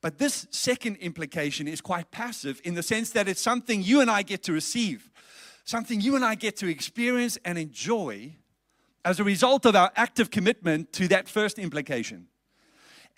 But 0.00 0.18
this 0.18 0.46
second 0.50 0.96
implication 0.96 1.66
is 1.66 1.80
quite 1.80 2.10
passive 2.10 2.60
in 2.64 2.74
the 2.74 2.82
sense 2.82 3.10
that 3.10 3.28
it's 3.28 3.40
something 3.40 3.82
you 3.82 4.00
and 4.00 4.10
I 4.10 4.22
get 4.22 4.44
to 4.44 4.52
receive, 4.52 5.10
something 5.64 6.00
you 6.00 6.14
and 6.14 6.24
I 6.24 6.34
get 6.34 6.56
to 6.58 6.68
experience 6.68 7.36
and 7.44 7.58
enjoy 7.58 8.36
as 9.04 9.18
a 9.18 9.24
result 9.24 9.66
of 9.66 9.74
our 9.74 9.90
active 9.96 10.30
commitment 10.30 10.92
to 10.94 11.08
that 11.08 11.28
first 11.28 11.58
implication. 11.58 12.28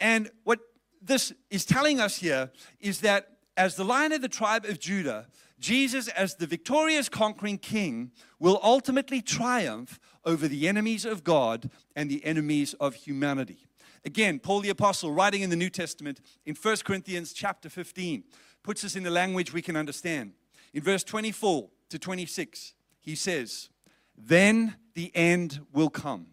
And 0.01 0.31
what 0.45 0.61
this 1.03 1.33
is 1.51 1.65
telling 1.65 2.01
us 2.01 2.17
here 2.17 2.51
is 2.81 3.01
that 3.01 3.39
as 3.57 3.77
the 3.77 3.85
lion 3.85 4.13
of 4.13 4.23
the 4.23 4.29
tribe 4.29 4.65
of 4.65 4.81
Judah, 4.81 5.27
Jesus, 5.59 6.09
as 6.09 6.37
the 6.37 6.47
victorious 6.47 7.09
conquering 7.09 7.59
king, 7.59 8.13
will 8.39 8.59
ultimately 8.63 9.21
triumph 9.21 10.01
over 10.25 10.49
the 10.49 10.67
enemies 10.67 11.05
of 11.05 11.23
God 11.23 11.71
and 11.95 12.11
the 12.11 12.25
enemies 12.25 12.75
of 12.75 12.95
humanity. 12.95 13.69
Again, 14.05 14.39
Paul 14.39 14.61
the 14.61 14.71
apostle 14.71 15.13
writing 15.13 15.43
in 15.43 15.51
the 15.51 15.57
New 15.57 15.69
Testament 15.69 16.21
in 16.47 16.55
1 16.55 16.77
Corinthians 16.85 17.35
chapter 17.35 17.69
15 17.69 18.25
puts 18.63 18.85
us 18.85 18.97
in 18.97 19.03
the 19.03 19.11
language 19.11 19.53
we 19.53 19.61
can 19.61 19.77
understand. 19.77 20.33
In 20.73 20.83
verse 20.83 21.05
24 21.05 21.69
to 21.91 21.99
26, 21.99 22.75
he 23.01 23.15
says, 23.15 23.69
"Then 24.17 24.77
the 24.95 25.15
end 25.15 25.67
will 25.73 25.91
come." 25.91 26.29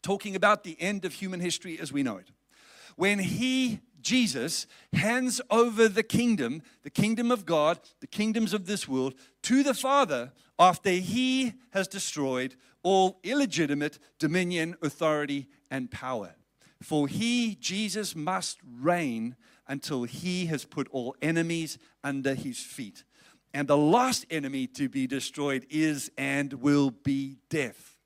Talking 0.00 0.34
about 0.34 0.64
the 0.64 0.80
end 0.80 1.04
of 1.04 1.14
human 1.14 1.40
history 1.40 1.78
as 1.78 1.92
we 1.92 2.02
know 2.02 2.16
it. 2.16 2.30
When 2.98 3.20
he 3.20 3.78
Jesus 4.00 4.66
hands 4.92 5.40
over 5.52 5.86
the 5.86 6.02
kingdom, 6.02 6.62
the 6.82 6.90
kingdom 6.90 7.30
of 7.30 7.46
God, 7.46 7.78
the 8.00 8.08
kingdoms 8.08 8.52
of 8.52 8.66
this 8.66 8.88
world, 8.88 9.14
to 9.42 9.62
the 9.62 9.72
Father 9.72 10.32
after 10.58 10.90
he 10.90 11.52
has 11.70 11.86
destroyed 11.86 12.56
all 12.82 13.20
illegitimate 13.22 14.00
dominion, 14.18 14.74
authority, 14.82 15.46
and 15.70 15.92
power. 15.92 16.34
For 16.82 17.06
he, 17.06 17.54
Jesus, 17.60 18.16
must 18.16 18.58
reign 18.68 19.36
until 19.68 20.02
he 20.02 20.46
has 20.46 20.64
put 20.64 20.88
all 20.90 21.14
enemies 21.22 21.78
under 22.02 22.34
his 22.34 22.58
feet. 22.58 23.04
And 23.54 23.68
the 23.68 23.76
last 23.76 24.26
enemy 24.28 24.66
to 24.74 24.88
be 24.88 25.06
destroyed 25.06 25.66
is 25.70 26.10
and 26.18 26.52
will 26.54 26.90
be 26.90 27.38
death. 27.48 27.96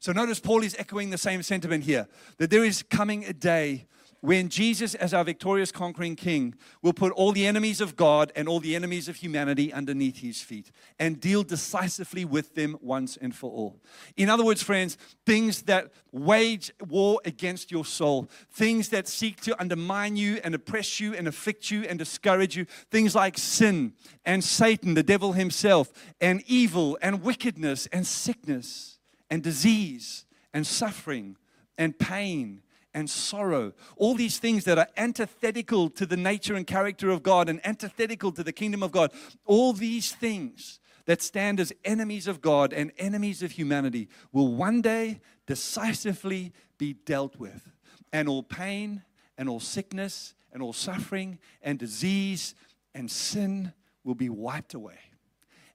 So 0.00 0.10
notice 0.10 0.40
Paul 0.40 0.64
is 0.64 0.74
echoing 0.76 1.10
the 1.10 1.18
same 1.18 1.44
sentiment 1.44 1.84
here 1.84 2.08
that 2.38 2.50
there 2.50 2.64
is 2.64 2.82
coming 2.82 3.24
a 3.26 3.32
day 3.32 3.86
when 4.24 4.48
Jesus, 4.48 4.94
as 4.94 5.12
our 5.12 5.22
victorious 5.22 5.70
conquering 5.70 6.16
king, 6.16 6.54
will 6.80 6.94
put 6.94 7.12
all 7.12 7.30
the 7.30 7.46
enemies 7.46 7.82
of 7.82 7.94
God 7.94 8.32
and 8.34 8.48
all 8.48 8.58
the 8.58 8.74
enemies 8.74 9.06
of 9.06 9.16
humanity 9.16 9.70
underneath 9.70 10.20
his 10.20 10.40
feet 10.40 10.70
and 10.98 11.20
deal 11.20 11.42
decisively 11.42 12.24
with 12.24 12.54
them 12.54 12.78
once 12.80 13.18
and 13.18 13.36
for 13.36 13.50
all. 13.50 13.82
In 14.16 14.30
other 14.30 14.42
words, 14.42 14.62
friends, 14.62 14.96
things 15.26 15.64
that 15.64 15.92
wage 16.10 16.72
war 16.88 17.20
against 17.26 17.70
your 17.70 17.84
soul, 17.84 18.30
things 18.50 18.88
that 18.88 19.08
seek 19.08 19.42
to 19.42 19.60
undermine 19.60 20.16
you 20.16 20.40
and 20.42 20.54
oppress 20.54 21.00
you 21.00 21.12
and 21.12 21.28
afflict 21.28 21.70
you 21.70 21.82
and 21.82 21.98
discourage 21.98 22.56
you, 22.56 22.64
things 22.90 23.14
like 23.14 23.36
sin 23.36 23.92
and 24.24 24.42
Satan, 24.42 24.94
the 24.94 25.02
devil 25.02 25.34
himself, 25.34 25.92
and 26.18 26.42
evil 26.46 26.96
and 27.02 27.22
wickedness 27.22 27.88
and 27.92 28.06
sickness 28.06 28.98
and 29.28 29.42
disease 29.42 30.24
and 30.54 30.66
suffering 30.66 31.36
and 31.76 31.98
pain 31.98 32.62
and 32.94 33.10
sorrow, 33.10 33.72
all 33.96 34.14
these 34.14 34.38
things 34.38 34.64
that 34.64 34.78
are 34.78 34.88
antithetical 34.96 35.90
to 35.90 36.06
the 36.06 36.16
nature 36.16 36.54
and 36.54 36.66
character 36.66 37.10
of 37.10 37.22
God 37.22 37.48
and 37.48 37.64
antithetical 37.66 38.30
to 38.32 38.44
the 38.44 38.52
kingdom 38.52 38.82
of 38.82 38.92
God, 38.92 39.12
all 39.44 39.72
these 39.72 40.12
things 40.12 40.78
that 41.06 41.20
stand 41.20 41.60
as 41.60 41.72
enemies 41.84 42.26
of 42.28 42.40
God 42.40 42.72
and 42.72 42.92
enemies 42.96 43.42
of 43.42 43.52
humanity 43.52 44.08
will 44.32 44.54
one 44.54 44.80
day 44.80 45.20
decisively 45.46 46.52
be 46.78 46.94
dealt 46.94 47.36
with. 47.36 47.72
And 48.12 48.28
all 48.28 48.44
pain 48.44 49.02
and 49.36 49.48
all 49.48 49.60
sickness 49.60 50.34
and 50.52 50.62
all 50.62 50.72
suffering 50.72 51.40
and 51.62 51.78
disease 51.78 52.54
and 52.94 53.10
sin 53.10 53.72
will 54.04 54.14
be 54.14 54.28
wiped 54.28 54.72
away. 54.72 54.98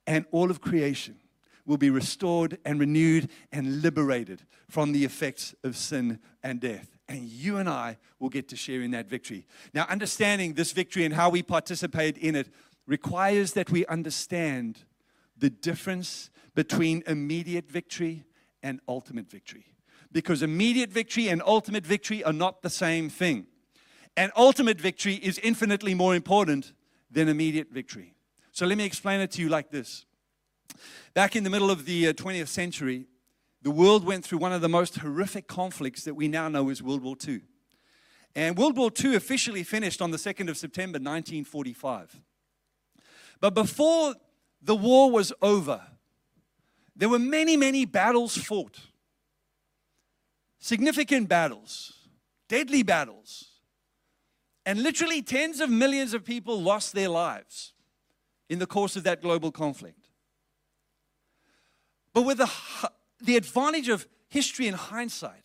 And 0.08 0.26
all 0.32 0.50
of 0.50 0.62
creation 0.62 1.18
will 1.66 1.78
be 1.78 1.90
restored 1.90 2.58
and 2.66 2.80
renewed 2.80 3.30
and 3.52 3.82
liberated 3.84 4.44
from 4.70 4.94
the 4.94 5.04
effects 5.04 5.54
of 5.64 5.76
sin 5.76 6.20
and 6.42 6.60
death 6.62 6.99
and 7.10 7.24
you 7.24 7.58
and 7.58 7.68
I 7.68 7.98
will 8.20 8.30
get 8.30 8.48
to 8.50 8.56
share 8.56 8.82
in 8.82 8.92
that 8.92 9.10
victory. 9.10 9.48
Now, 9.74 9.86
understanding 9.90 10.54
this 10.54 10.72
victory 10.72 11.04
and 11.04 11.14
how 11.14 11.30
we 11.30 11.42
participate 11.42 12.18
in 12.18 12.36
it 12.36 12.48
requires 12.86 13.54
that 13.54 13.72
we 13.72 13.86
understand 13.88 14.86
the 15.36 15.50
difference 15.50 16.30
between 16.54 17.04
immediate 17.08 17.70
victory 17.70 18.24
and 18.62 18.80
ultimate 18.88 19.30
victory. 19.30 19.66
Because 20.12 20.44
immediate 20.44 20.92
victory 20.92 21.28
and 21.28 21.42
ultimate 21.46 21.86
victory 21.86 22.24
are 22.24 22.34
not 22.34 22.62
the 22.62 22.70
same 22.70 23.10
thing. 23.10 23.48
And 24.16 24.32
ultimate 24.36 24.80
victory 24.80 25.16
is 25.16 25.40
infinitely 25.40 25.94
more 25.94 26.16
important 26.16 26.74
than 27.10 27.28
immediate 27.28 27.72
victory. 27.72 28.14
So 28.52 28.66
let 28.66 28.78
me 28.78 28.86
explain 28.86 29.20
it 29.22 29.32
to 29.32 29.42
you 29.42 29.50
like 29.50 29.72
this. 29.72 30.06
Back 31.14 31.36
in 31.36 31.44
the 31.44 31.50
middle 31.50 31.72
of 31.72 31.86
the 31.86 32.14
20th 32.14 32.44
uh, 32.44 32.46
century, 32.46 33.06
the 33.62 33.72
world 33.72 34.06
went 34.06 34.24
through 34.24 34.38
one 34.38 34.54
of 34.54 34.62
the 34.62 34.70
most 34.70 34.98
horrific 34.98 35.48
conflicts 35.48 36.04
that 36.06 36.16
we 36.16 36.28
now 36.28 36.48
know 36.48 36.70
as 36.70 36.82
World 36.82 37.04
War 37.04 37.16
II. 37.28 37.42
And 38.36 38.58
World 38.58 38.78
War 38.78 38.92
II 39.04 39.16
officially 39.16 39.64
finished 39.64 40.02
on 40.02 40.12
the 40.12 40.18
2nd 40.18 40.50
of 40.50 40.58
September 40.58 40.98
1945. 40.98 42.22
But 43.42 43.54
before 43.54 44.16
the 44.62 44.76
war 44.76 45.12
was 45.12 45.34
over, 45.42 45.82
there 46.96 47.10
were 47.10 47.20
many, 47.20 47.58
many 47.58 47.86
battles 47.86 48.38
fought. 48.38 48.80
Significant 50.60 51.28
battles, 51.28 51.94
deadly 52.48 52.84
battles. 52.84 53.46
And 54.66 54.84
literally 54.84 55.22
tens 55.22 55.62
of 55.62 55.70
millions 55.70 56.14
of 56.14 56.24
people 56.24 56.62
lost 56.62 56.94
their 56.94 57.10
lives 57.10 57.74
in 58.50 58.60
the 58.60 58.68
course 58.68 58.96
of 58.96 59.04
that 59.04 59.22
global 59.22 59.52
conflict. 59.52 60.08
But 62.14 62.24
with 62.24 62.40
the 62.40 62.52
the 63.22 63.36
advantage 63.36 63.90
of 63.90 64.08
history 64.28 64.68
and 64.68 64.76
hindsight. 64.76 65.44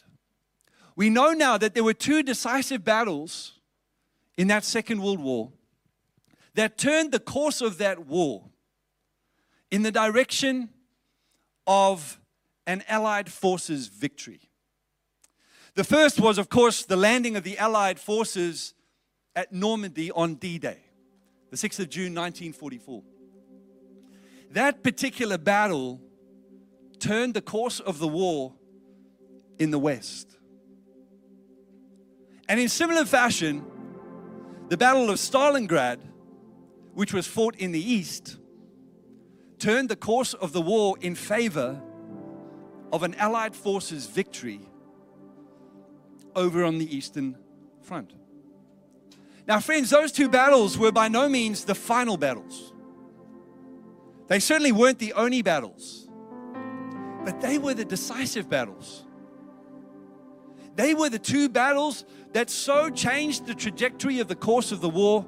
We 0.96 1.10
know 1.10 1.32
now 1.32 1.58
that 1.58 1.74
there 1.74 1.84
were 1.84 1.94
two 1.94 2.22
decisive 2.22 2.84
battles 2.84 3.58
in 4.36 4.48
that 4.48 4.64
Second 4.64 5.02
World 5.02 5.20
War 5.20 5.52
that 6.54 6.78
turned 6.78 7.12
the 7.12 7.18
course 7.18 7.60
of 7.60 7.78
that 7.78 8.06
war 8.06 8.44
in 9.70 9.82
the 9.82 9.90
direction 9.90 10.68
of 11.66 12.20
an 12.66 12.84
Allied 12.88 13.30
forces 13.30 13.88
victory. 13.88 14.40
The 15.74 15.84
first 15.84 16.20
was, 16.20 16.38
of 16.38 16.48
course, 16.48 16.84
the 16.84 16.96
landing 16.96 17.36
of 17.36 17.42
the 17.42 17.58
Allied 17.58 17.98
forces 17.98 18.74
at 19.34 19.52
Normandy 19.52 20.12
on 20.12 20.36
D 20.36 20.58
Day, 20.58 20.78
the 21.50 21.56
6th 21.56 21.80
of 21.80 21.90
June 21.90 22.14
1944. 22.14 23.02
That 24.52 24.84
particular 24.84 25.36
battle 25.36 26.00
turned 27.04 27.34
the 27.34 27.42
course 27.42 27.80
of 27.80 27.98
the 27.98 28.08
war 28.08 28.54
in 29.58 29.70
the 29.70 29.78
West. 29.78 30.38
And 32.48 32.58
in 32.58 32.70
similar 32.70 33.04
fashion, 33.04 33.62
the 34.70 34.78
Battle 34.78 35.10
of 35.10 35.16
Stalingrad, 35.16 35.98
which 36.94 37.12
was 37.12 37.26
fought 37.26 37.56
in 37.56 37.72
the 37.72 37.80
East, 37.80 38.38
turned 39.58 39.90
the 39.90 39.96
course 39.96 40.32
of 40.32 40.54
the 40.54 40.62
war 40.62 40.96
in 41.02 41.14
favor 41.14 41.78
of 42.90 43.02
an 43.02 43.14
Allied 43.16 43.54
forces 43.54 44.06
victory 44.06 44.60
over 46.34 46.64
on 46.64 46.78
the 46.78 46.96
Eastern 46.96 47.36
Front. 47.82 48.14
Now, 49.46 49.60
friends, 49.60 49.90
those 49.90 50.10
two 50.10 50.30
battles 50.30 50.78
were 50.78 50.90
by 50.90 51.08
no 51.08 51.28
means 51.28 51.66
the 51.66 51.74
final 51.74 52.16
battles. 52.16 52.72
They 54.28 54.40
certainly 54.40 54.72
weren't 54.72 54.98
the 55.00 55.12
only 55.12 55.42
battles. 55.42 56.03
But 57.24 57.40
they 57.40 57.58
were 57.58 57.74
the 57.74 57.84
decisive 57.84 58.48
battles. 58.48 59.04
They 60.76 60.92
were 60.92 61.08
the 61.08 61.18
two 61.18 61.48
battles 61.48 62.04
that 62.32 62.50
so 62.50 62.90
changed 62.90 63.46
the 63.46 63.54
trajectory 63.54 64.18
of 64.18 64.28
the 64.28 64.34
course 64.34 64.72
of 64.72 64.80
the 64.80 64.88
war 64.88 65.24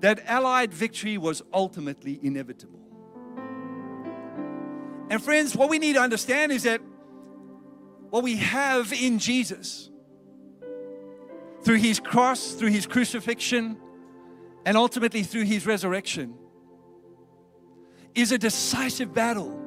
that 0.00 0.20
Allied 0.26 0.72
victory 0.72 1.18
was 1.18 1.42
ultimately 1.52 2.18
inevitable. 2.22 2.78
And, 5.08 5.22
friends, 5.22 5.56
what 5.56 5.68
we 5.68 5.78
need 5.78 5.94
to 5.94 6.00
understand 6.00 6.52
is 6.52 6.64
that 6.64 6.80
what 8.10 8.22
we 8.22 8.36
have 8.36 8.92
in 8.92 9.18
Jesus 9.18 9.90
through 11.62 11.76
his 11.76 11.98
cross, 11.98 12.52
through 12.52 12.70
his 12.70 12.86
crucifixion, 12.86 13.76
and 14.64 14.76
ultimately 14.76 15.22
through 15.22 15.44
his 15.44 15.66
resurrection 15.66 16.34
is 18.14 18.32
a 18.32 18.38
decisive 18.38 19.12
battle 19.12 19.65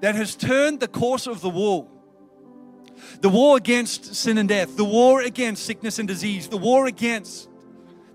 that 0.00 0.14
has 0.14 0.36
turned 0.36 0.80
the 0.80 0.88
course 0.88 1.26
of 1.26 1.40
the 1.40 1.48
war. 1.48 1.88
The 3.20 3.28
war 3.28 3.56
against 3.56 4.14
sin 4.14 4.38
and 4.38 4.48
death, 4.48 4.76
the 4.76 4.84
war 4.84 5.22
against 5.22 5.64
sickness 5.64 5.98
and 5.98 6.08
disease, 6.08 6.48
the 6.48 6.56
war 6.56 6.86
against 6.86 7.48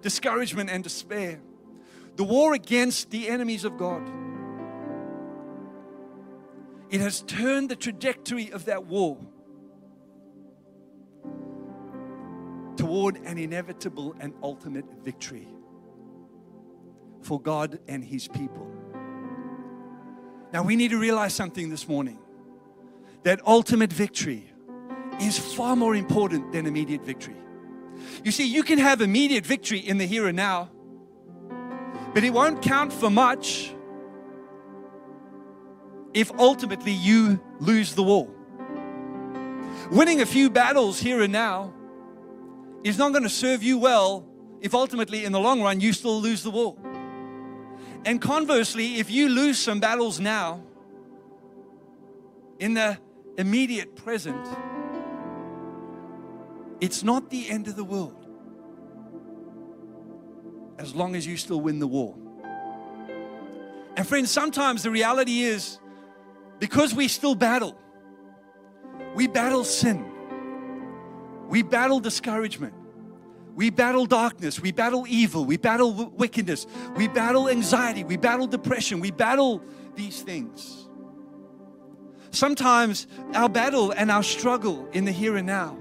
discouragement 0.02 0.70
and 0.70 0.84
despair, 0.84 1.40
the 2.16 2.24
war 2.24 2.54
against 2.54 3.10
the 3.10 3.30
enemies 3.30 3.64
of 3.64 3.78
God. 3.78 4.02
It 6.90 7.02
has 7.02 7.22
turned 7.22 7.70
the 7.70 7.76
trajectory 7.76 8.52
of 8.52 8.66
that 8.66 8.86
war 8.86 9.18
toward 12.76 13.18
an 13.18 13.38
inevitable 13.38 14.16
and 14.20 14.34
ultimate 14.44 14.86
victory 15.04 15.48
for 17.22 17.40
God 17.40 17.80
and 17.88 18.04
His 18.04 18.28
people. 18.28 18.83
Now, 20.54 20.62
we 20.62 20.76
need 20.76 20.92
to 20.92 21.00
realize 21.00 21.34
something 21.34 21.72
this 21.72 21.88
morning 21.88 22.20
that 23.24 23.42
ultimate 23.48 23.92
victory 23.92 24.54
is 25.20 25.40
far 25.40 25.76
more 25.76 25.96
important 25.96 26.52
than 26.52 26.68
immediate 26.68 27.04
victory. 27.04 27.36
You 28.24 28.32
see, 28.32 28.46
you 28.46 28.62
can 28.62 28.78
have 28.78 29.02
immediate 29.02 29.48
victory 29.48 29.80
in 29.80 29.98
the 29.98 30.06
here 30.06 30.28
and 30.28 30.36
now, 30.36 30.70
but 32.14 32.24
it 32.24 32.32
won't 32.32 32.62
count 32.62 32.94
for 32.94 33.10
much 33.10 33.74
if 36.14 36.32
ultimately 36.38 36.92
you 36.92 37.42
lose 37.60 37.96
the 37.96 38.04
war. 38.04 38.30
Winning 39.90 40.22
a 40.22 40.26
few 40.26 40.52
battles 40.52 41.00
here 41.00 41.24
and 41.24 41.34
now 41.34 41.74
is 42.84 43.00
not 43.00 43.12
going 43.12 43.24
to 43.24 43.30
serve 43.30 43.64
you 43.64 43.80
well 43.80 44.28
if 44.62 44.76
ultimately 44.76 45.26
in 45.26 45.32
the 45.32 45.40
long 45.40 45.64
run 45.64 45.80
you 45.80 45.94
still 45.94 46.22
lose 46.22 46.44
the 46.44 46.52
war. 46.52 46.78
And 48.06 48.22
conversely, 48.22 49.00
if 49.00 49.10
you 49.10 49.30
lose 49.30 49.58
some 49.58 49.80
battles 49.80 50.20
now, 50.20 50.62
in 52.60 52.74
the 52.74 52.98
immediate 53.38 53.96
present, 53.96 54.46
it's 56.82 57.04
not 57.04 57.30
the 57.30 57.50
end 57.50 57.68
of 57.68 57.76
the 57.76 57.84
world 57.84 58.28
as 60.78 60.94
long 60.94 61.16
as 61.16 61.26
you 61.26 61.38
still 61.38 61.62
win 61.62 61.80
the 61.80 61.88
war. 61.88 62.16
And 63.96 64.08
friends, 64.08 64.32
sometimes 64.32 64.84
the 64.84 64.92
reality 64.92 65.42
is 65.42 65.80
because 66.60 66.94
we 66.94 67.08
still 67.08 67.36
battle, 67.36 67.78
we 69.16 69.28
battle 69.28 69.64
sin, 69.64 70.06
we 71.48 71.62
battle 71.62 72.00
discouragement, 72.00 72.74
we 73.56 73.70
battle 73.70 74.06
darkness, 74.06 74.60
we 74.60 74.72
battle 74.72 75.06
evil, 75.08 75.46
we 75.46 75.58
battle 75.58 76.12
wickedness, 76.16 76.66
we 76.96 77.08
battle 77.08 77.50
anxiety, 77.50 78.04
we 78.04 78.18
battle 78.18 78.48
depression, 78.48 79.00
we 79.00 79.12
battle 79.12 79.62
these 79.96 80.22
things. 80.22 80.88
Sometimes 82.32 83.06
our 83.36 83.50
battle 83.50 83.92
and 83.92 84.10
our 84.10 84.24
struggle 84.24 84.88
in 84.92 85.06
the 85.06 85.12
here 85.12 85.36
and 85.36 85.46
now 85.46 85.78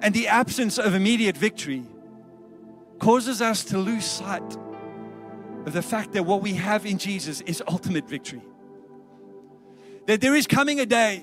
and 0.00 0.12
the 0.12 0.26
absence 0.26 0.78
of 0.78 0.94
immediate 0.94 1.36
victory 1.36 1.84
causes 2.98 3.40
us 3.40 3.64
to 3.64 3.78
lose 3.78 4.04
sight 4.04 4.56
of 5.64 5.72
the 5.72 5.82
fact 5.82 6.12
that 6.12 6.24
what 6.24 6.42
we 6.42 6.54
have 6.54 6.84
in 6.84 6.98
Jesus 6.98 7.40
is 7.42 7.62
ultimate 7.68 8.08
victory. 8.08 8.42
That 10.06 10.20
there 10.20 10.34
is 10.34 10.48
coming 10.48 10.80
a 10.80 10.86
day 10.86 11.18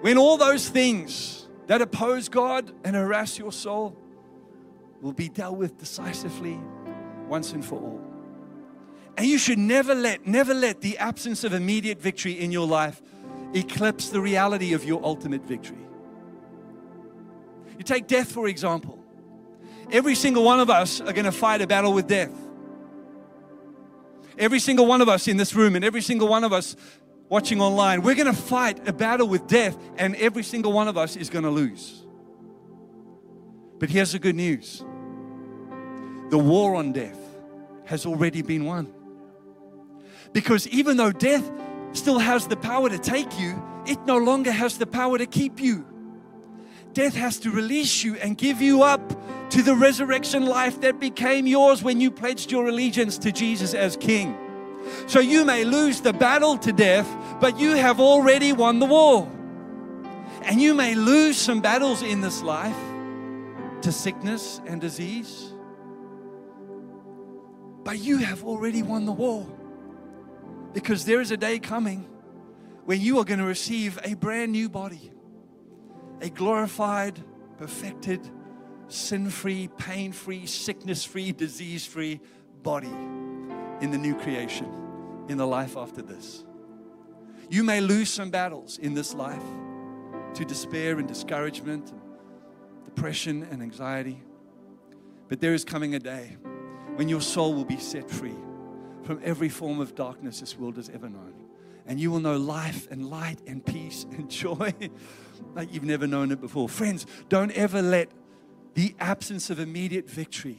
when 0.00 0.18
all 0.18 0.36
those 0.36 0.68
things 0.68 1.46
that 1.68 1.80
oppose 1.80 2.28
God 2.28 2.72
and 2.82 2.96
harass 2.96 3.38
your 3.38 3.52
soul 3.52 3.96
will 5.00 5.12
be 5.12 5.28
dealt 5.28 5.56
with 5.56 5.78
decisively 5.78 6.58
once 7.26 7.52
and 7.52 7.64
for 7.64 7.80
all. 7.80 8.00
And 9.16 9.26
you 9.26 9.38
should 9.38 9.58
never 9.58 9.94
let, 9.94 10.26
never 10.26 10.54
let 10.54 10.80
the 10.80 10.98
absence 10.98 11.44
of 11.44 11.52
immediate 11.52 12.00
victory 12.00 12.32
in 12.38 12.52
your 12.52 12.66
life 12.66 13.02
eclipse 13.54 14.10
the 14.10 14.20
reality 14.20 14.74
of 14.74 14.84
your 14.84 15.04
ultimate 15.04 15.42
victory. 15.42 15.78
You 17.76 17.84
take 17.84 18.06
death, 18.06 18.30
for 18.30 18.48
example. 18.48 18.98
Every 19.90 20.14
single 20.14 20.44
one 20.44 20.60
of 20.60 20.70
us 20.70 21.00
are 21.00 21.12
going 21.12 21.24
to 21.24 21.32
fight 21.32 21.62
a 21.62 21.66
battle 21.66 21.92
with 21.92 22.06
death. 22.06 22.32
Every 24.36 24.60
single 24.60 24.86
one 24.86 25.00
of 25.00 25.08
us 25.08 25.26
in 25.26 25.36
this 25.36 25.54
room 25.54 25.74
and 25.74 25.84
every 25.84 26.02
single 26.02 26.28
one 26.28 26.44
of 26.44 26.52
us 26.52 26.76
watching 27.28 27.60
online, 27.60 28.02
we're 28.02 28.14
going 28.14 28.32
to 28.32 28.40
fight 28.40 28.86
a 28.88 28.92
battle 28.92 29.28
with 29.28 29.46
death, 29.46 29.76
and 29.96 30.14
every 30.16 30.42
single 30.42 30.72
one 30.72 30.88
of 30.88 30.96
us 30.96 31.16
is 31.16 31.28
going 31.28 31.44
to 31.44 31.50
lose. 31.50 32.04
But 33.78 33.90
here's 33.90 34.12
the 34.12 34.18
good 34.18 34.36
news 34.36 34.84
the 36.30 36.38
war 36.38 36.74
on 36.74 36.92
death 36.92 37.18
has 37.84 38.04
already 38.04 38.42
been 38.42 38.64
won. 38.64 38.92
Because 40.32 40.68
even 40.68 40.96
though 40.96 41.12
death 41.12 41.50
still 41.92 42.18
has 42.18 42.46
the 42.46 42.56
power 42.56 42.88
to 42.90 42.98
take 42.98 43.38
you, 43.38 43.62
it 43.86 43.98
no 44.04 44.18
longer 44.18 44.52
has 44.52 44.76
the 44.76 44.86
power 44.86 45.16
to 45.16 45.26
keep 45.26 45.58
you. 45.58 45.86
Death 46.92 47.14
has 47.14 47.38
to 47.40 47.50
release 47.50 48.02
you 48.04 48.16
and 48.16 48.36
give 48.36 48.60
you 48.60 48.82
up 48.82 49.00
to 49.50 49.62
the 49.62 49.74
resurrection 49.74 50.44
life 50.44 50.80
that 50.82 51.00
became 51.00 51.46
yours 51.46 51.82
when 51.82 52.00
you 52.00 52.10
pledged 52.10 52.50
your 52.50 52.68
allegiance 52.68 53.16
to 53.18 53.32
Jesus 53.32 53.72
as 53.72 53.96
King. 53.96 54.36
So 55.06 55.20
you 55.20 55.44
may 55.44 55.64
lose 55.64 56.00
the 56.00 56.12
battle 56.12 56.58
to 56.58 56.72
death, 56.72 57.08
but 57.40 57.58
you 57.58 57.76
have 57.76 58.00
already 58.00 58.52
won 58.52 58.80
the 58.80 58.86
war. 58.86 59.30
And 60.42 60.60
you 60.60 60.74
may 60.74 60.94
lose 60.94 61.36
some 61.36 61.60
battles 61.60 62.02
in 62.02 62.20
this 62.20 62.42
life 62.42 62.76
to 63.82 63.92
sickness 63.92 64.60
and 64.66 64.80
disease, 64.80 65.52
but 67.84 67.98
you 67.98 68.18
have 68.18 68.44
already 68.44 68.82
won 68.82 69.06
the 69.06 69.12
war. 69.12 69.46
Because 70.72 71.04
there 71.04 71.20
is 71.20 71.30
a 71.30 71.36
day 71.36 71.58
coming 71.58 72.08
when 72.84 73.00
you 73.00 73.18
are 73.18 73.24
going 73.24 73.40
to 73.40 73.46
receive 73.46 73.98
a 74.04 74.14
brand 74.14 74.52
new 74.52 74.68
body, 74.68 75.10
a 76.20 76.28
glorified, 76.28 77.18
perfected, 77.56 78.20
sin 78.88 79.30
free, 79.30 79.68
pain 79.78 80.12
free, 80.12 80.46
sickness 80.46 81.04
free, 81.04 81.32
disease 81.32 81.86
free 81.86 82.20
body 82.62 82.92
in 83.80 83.90
the 83.90 83.98
new 83.98 84.14
creation, 84.14 84.66
in 85.28 85.38
the 85.38 85.46
life 85.46 85.76
after 85.76 86.02
this. 86.02 86.44
You 87.50 87.64
may 87.64 87.80
lose 87.80 88.10
some 88.10 88.30
battles 88.30 88.78
in 88.78 88.94
this 88.94 89.14
life 89.14 89.42
to 90.34 90.44
despair 90.44 90.98
and 90.98 91.08
discouragement, 91.08 91.92
depression 92.98 93.46
and 93.52 93.62
anxiety. 93.62 94.20
But 95.28 95.40
there 95.40 95.54
is 95.54 95.64
coming 95.64 95.94
a 95.94 96.00
day 96.00 96.36
when 96.96 97.08
your 97.08 97.20
soul 97.20 97.54
will 97.54 97.64
be 97.64 97.76
set 97.76 98.10
free 98.10 98.34
from 99.04 99.20
every 99.22 99.48
form 99.48 99.78
of 99.78 99.94
darkness 99.94 100.40
this 100.40 100.58
world 100.58 100.76
has 100.78 100.90
ever 100.90 101.08
known. 101.08 101.32
And 101.86 102.00
you 102.00 102.10
will 102.10 102.18
know 102.18 102.36
life 102.36 102.88
and 102.90 103.08
light 103.08 103.38
and 103.46 103.64
peace 103.64 104.04
and 104.10 104.28
joy 104.44 104.74
like 105.54 105.72
you've 105.72 105.84
never 105.84 106.08
known 106.08 106.32
it 106.32 106.40
before. 106.40 106.68
Friends, 106.68 107.06
don't 107.28 107.52
ever 107.52 107.80
let 107.82 108.10
the 108.74 108.96
absence 108.98 109.48
of 109.48 109.60
immediate 109.60 110.10
victory 110.10 110.58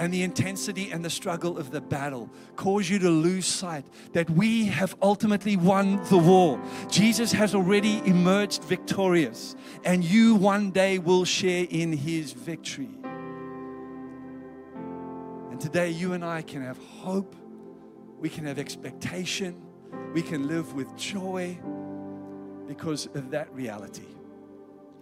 and 0.00 0.12
the 0.14 0.22
intensity 0.22 0.90
and 0.90 1.04
the 1.04 1.10
struggle 1.10 1.58
of 1.58 1.70
the 1.70 1.80
battle 1.80 2.30
cause 2.56 2.88
you 2.88 2.98
to 2.98 3.10
lose 3.10 3.46
sight 3.46 3.84
that 4.14 4.30
we 4.30 4.64
have 4.64 4.96
ultimately 5.02 5.58
won 5.58 6.02
the 6.04 6.16
war. 6.16 6.58
Jesus 6.88 7.30
has 7.32 7.54
already 7.54 7.98
emerged 8.06 8.64
victorious, 8.64 9.54
and 9.84 10.02
you 10.02 10.36
one 10.36 10.70
day 10.70 10.98
will 10.98 11.26
share 11.26 11.66
in 11.68 11.92
his 11.92 12.32
victory. 12.32 12.88
And 15.50 15.60
today, 15.60 15.90
you 15.90 16.14
and 16.14 16.24
I 16.24 16.40
can 16.40 16.62
have 16.62 16.78
hope, 16.78 17.36
we 18.18 18.30
can 18.30 18.46
have 18.46 18.58
expectation, 18.58 19.60
we 20.14 20.22
can 20.22 20.48
live 20.48 20.72
with 20.72 20.96
joy 20.96 21.58
because 22.66 23.04
of 23.14 23.32
that 23.32 23.52
reality. 23.52 24.08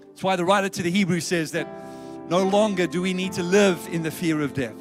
That's 0.09 0.25
why 0.25 0.35
the 0.35 0.45
writer 0.45 0.69
to 0.69 0.83
the 0.83 0.91
Hebrews 0.91 1.25
says 1.25 1.53
that 1.53 1.69
no 2.29 2.43
longer 2.43 2.89
do 2.89 3.01
we 3.01 3.15
need 3.15 3.31
to 3.35 3.45
live 3.45 3.79
in 3.93 4.03
the 4.03 4.11
fear 4.11 4.43
of 4.43 4.55
death 4.55 4.75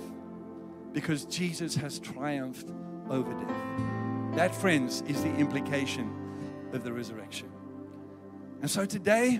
because 0.97 1.25
Jesus 1.25 1.75
has 1.75 1.99
triumphed 1.99 2.71
over 3.12 3.31
death. 3.31 4.36
That, 4.36 4.55
friends, 4.55 5.03
is 5.07 5.21
the 5.21 5.31
implication 5.36 6.12
of 6.73 6.83
the 6.83 6.91
resurrection. 6.91 7.51
And 8.62 8.71
so 8.71 8.83
today, 8.83 9.39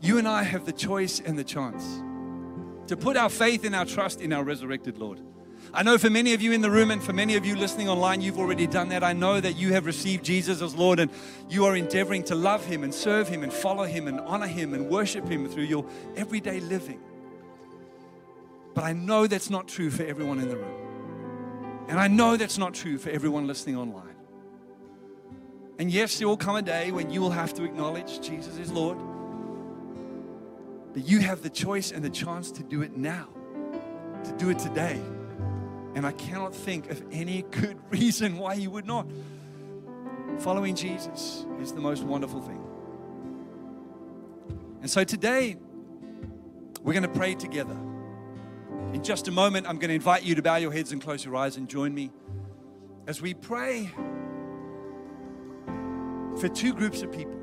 you 0.00 0.18
and 0.18 0.28
I 0.28 0.44
have 0.44 0.64
the 0.64 0.72
choice 0.72 1.18
and 1.18 1.36
the 1.36 1.42
chance 1.42 2.00
to 2.86 2.96
put 2.96 3.16
our 3.16 3.30
faith 3.30 3.64
and 3.64 3.74
our 3.74 3.84
trust 3.84 4.20
in 4.20 4.32
our 4.32 4.44
resurrected 4.44 4.96
Lord. 4.96 5.20
I 5.72 5.82
know 5.82 5.98
for 5.98 6.08
many 6.08 6.34
of 6.34 6.40
you 6.40 6.52
in 6.52 6.60
the 6.60 6.70
room 6.70 6.92
and 6.92 7.02
for 7.02 7.12
many 7.12 7.34
of 7.34 7.44
you 7.44 7.56
listening 7.56 7.88
online, 7.88 8.20
you've 8.20 8.38
already 8.38 8.68
done 8.68 8.90
that. 8.90 9.02
I 9.02 9.12
know 9.12 9.40
that 9.40 9.56
you 9.56 9.72
have 9.72 9.86
received 9.86 10.24
Jesus 10.24 10.62
as 10.62 10.76
Lord 10.76 11.00
and 11.00 11.10
you 11.50 11.64
are 11.64 11.74
endeavoring 11.74 12.22
to 12.26 12.36
love 12.36 12.64
Him 12.64 12.84
and 12.84 12.94
serve 12.94 13.26
Him 13.26 13.42
and 13.42 13.52
follow 13.52 13.82
Him 13.82 14.06
and 14.06 14.20
honor 14.20 14.46
Him 14.46 14.72
and 14.72 14.88
worship 14.88 15.26
Him 15.26 15.48
through 15.48 15.64
your 15.64 15.84
everyday 16.14 16.60
living. 16.60 17.00
But 18.74 18.84
I 18.84 18.92
know 18.92 19.26
that's 19.26 19.50
not 19.50 19.68
true 19.68 19.90
for 19.90 20.02
everyone 20.02 20.40
in 20.40 20.48
the 20.48 20.56
room. 20.56 20.84
And 21.88 22.00
I 22.00 22.08
know 22.08 22.36
that's 22.36 22.58
not 22.58 22.74
true 22.74 22.98
for 22.98 23.10
everyone 23.10 23.46
listening 23.46 23.76
online. 23.76 24.16
And 25.78 25.90
yes, 25.90 26.18
there 26.18 26.28
will 26.28 26.36
come 26.36 26.56
a 26.56 26.62
day 26.62 26.90
when 26.90 27.10
you 27.10 27.20
will 27.20 27.30
have 27.30 27.54
to 27.54 27.64
acknowledge 27.64 28.20
Jesus 28.20 28.58
is 28.58 28.72
Lord. 28.72 28.98
But 30.92 31.06
you 31.06 31.20
have 31.20 31.42
the 31.42 31.50
choice 31.50 31.92
and 31.92 32.04
the 32.04 32.10
chance 32.10 32.50
to 32.52 32.62
do 32.62 32.82
it 32.82 32.96
now, 32.96 33.28
to 34.24 34.32
do 34.32 34.50
it 34.50 34.58
today. 34.58 35.00
And 35.94 36.06
I 36.06 36.12
cannot 36.12 36.54
think 36.54 36.90
of 36.90 37.02
any 37.12 37.42
good 37.50 37.78
reason 37.90 38.38
why 38.38 38.54
you 38.54 38.70
would 38.70 38.86
not. 38.86 39.06
Following 40.38 40.74
Jesus 40.74 41.46
is 41.60 41.72
the 41.72 41.80
most 41.80 42.02
wonderful 42.02 42.40
thing. 42.40 42.60
And 44.80 44.90
so 44.90 45.04
today, 45.04 45.56
we're 46.82 46.92
going 46.92 47.02
to 47.02 47.08
pray 47.08 47.34
together. 47.34 47.76
In 48.94 49.02
just 49.02 49.26
a 49.26 49.32
moment, 49.32 49.66
I'm 49.66 49.78
going 49.78 49.88
to 49.88 49.94
invite 49.94 50.22
you 50.22 50.36
to 50.36 50.42
bow 50.42 50.54
your 50.54 50.70
heads 50.70 50.92
and 50.92 51.02
close 51.02 51.24
your 51.24 51.34
eyes 51.34 51.56
and 51.56 51.68
join 51.68 51.92
me 51.92 52.12
as 53.08 53.20
we 53.20 53.34
pray 53.34 53.90
for 56.38 56.48
two 56.48 56.72
groups 56.72 57.02
of 57.02 57.10
people. 57.10 57.34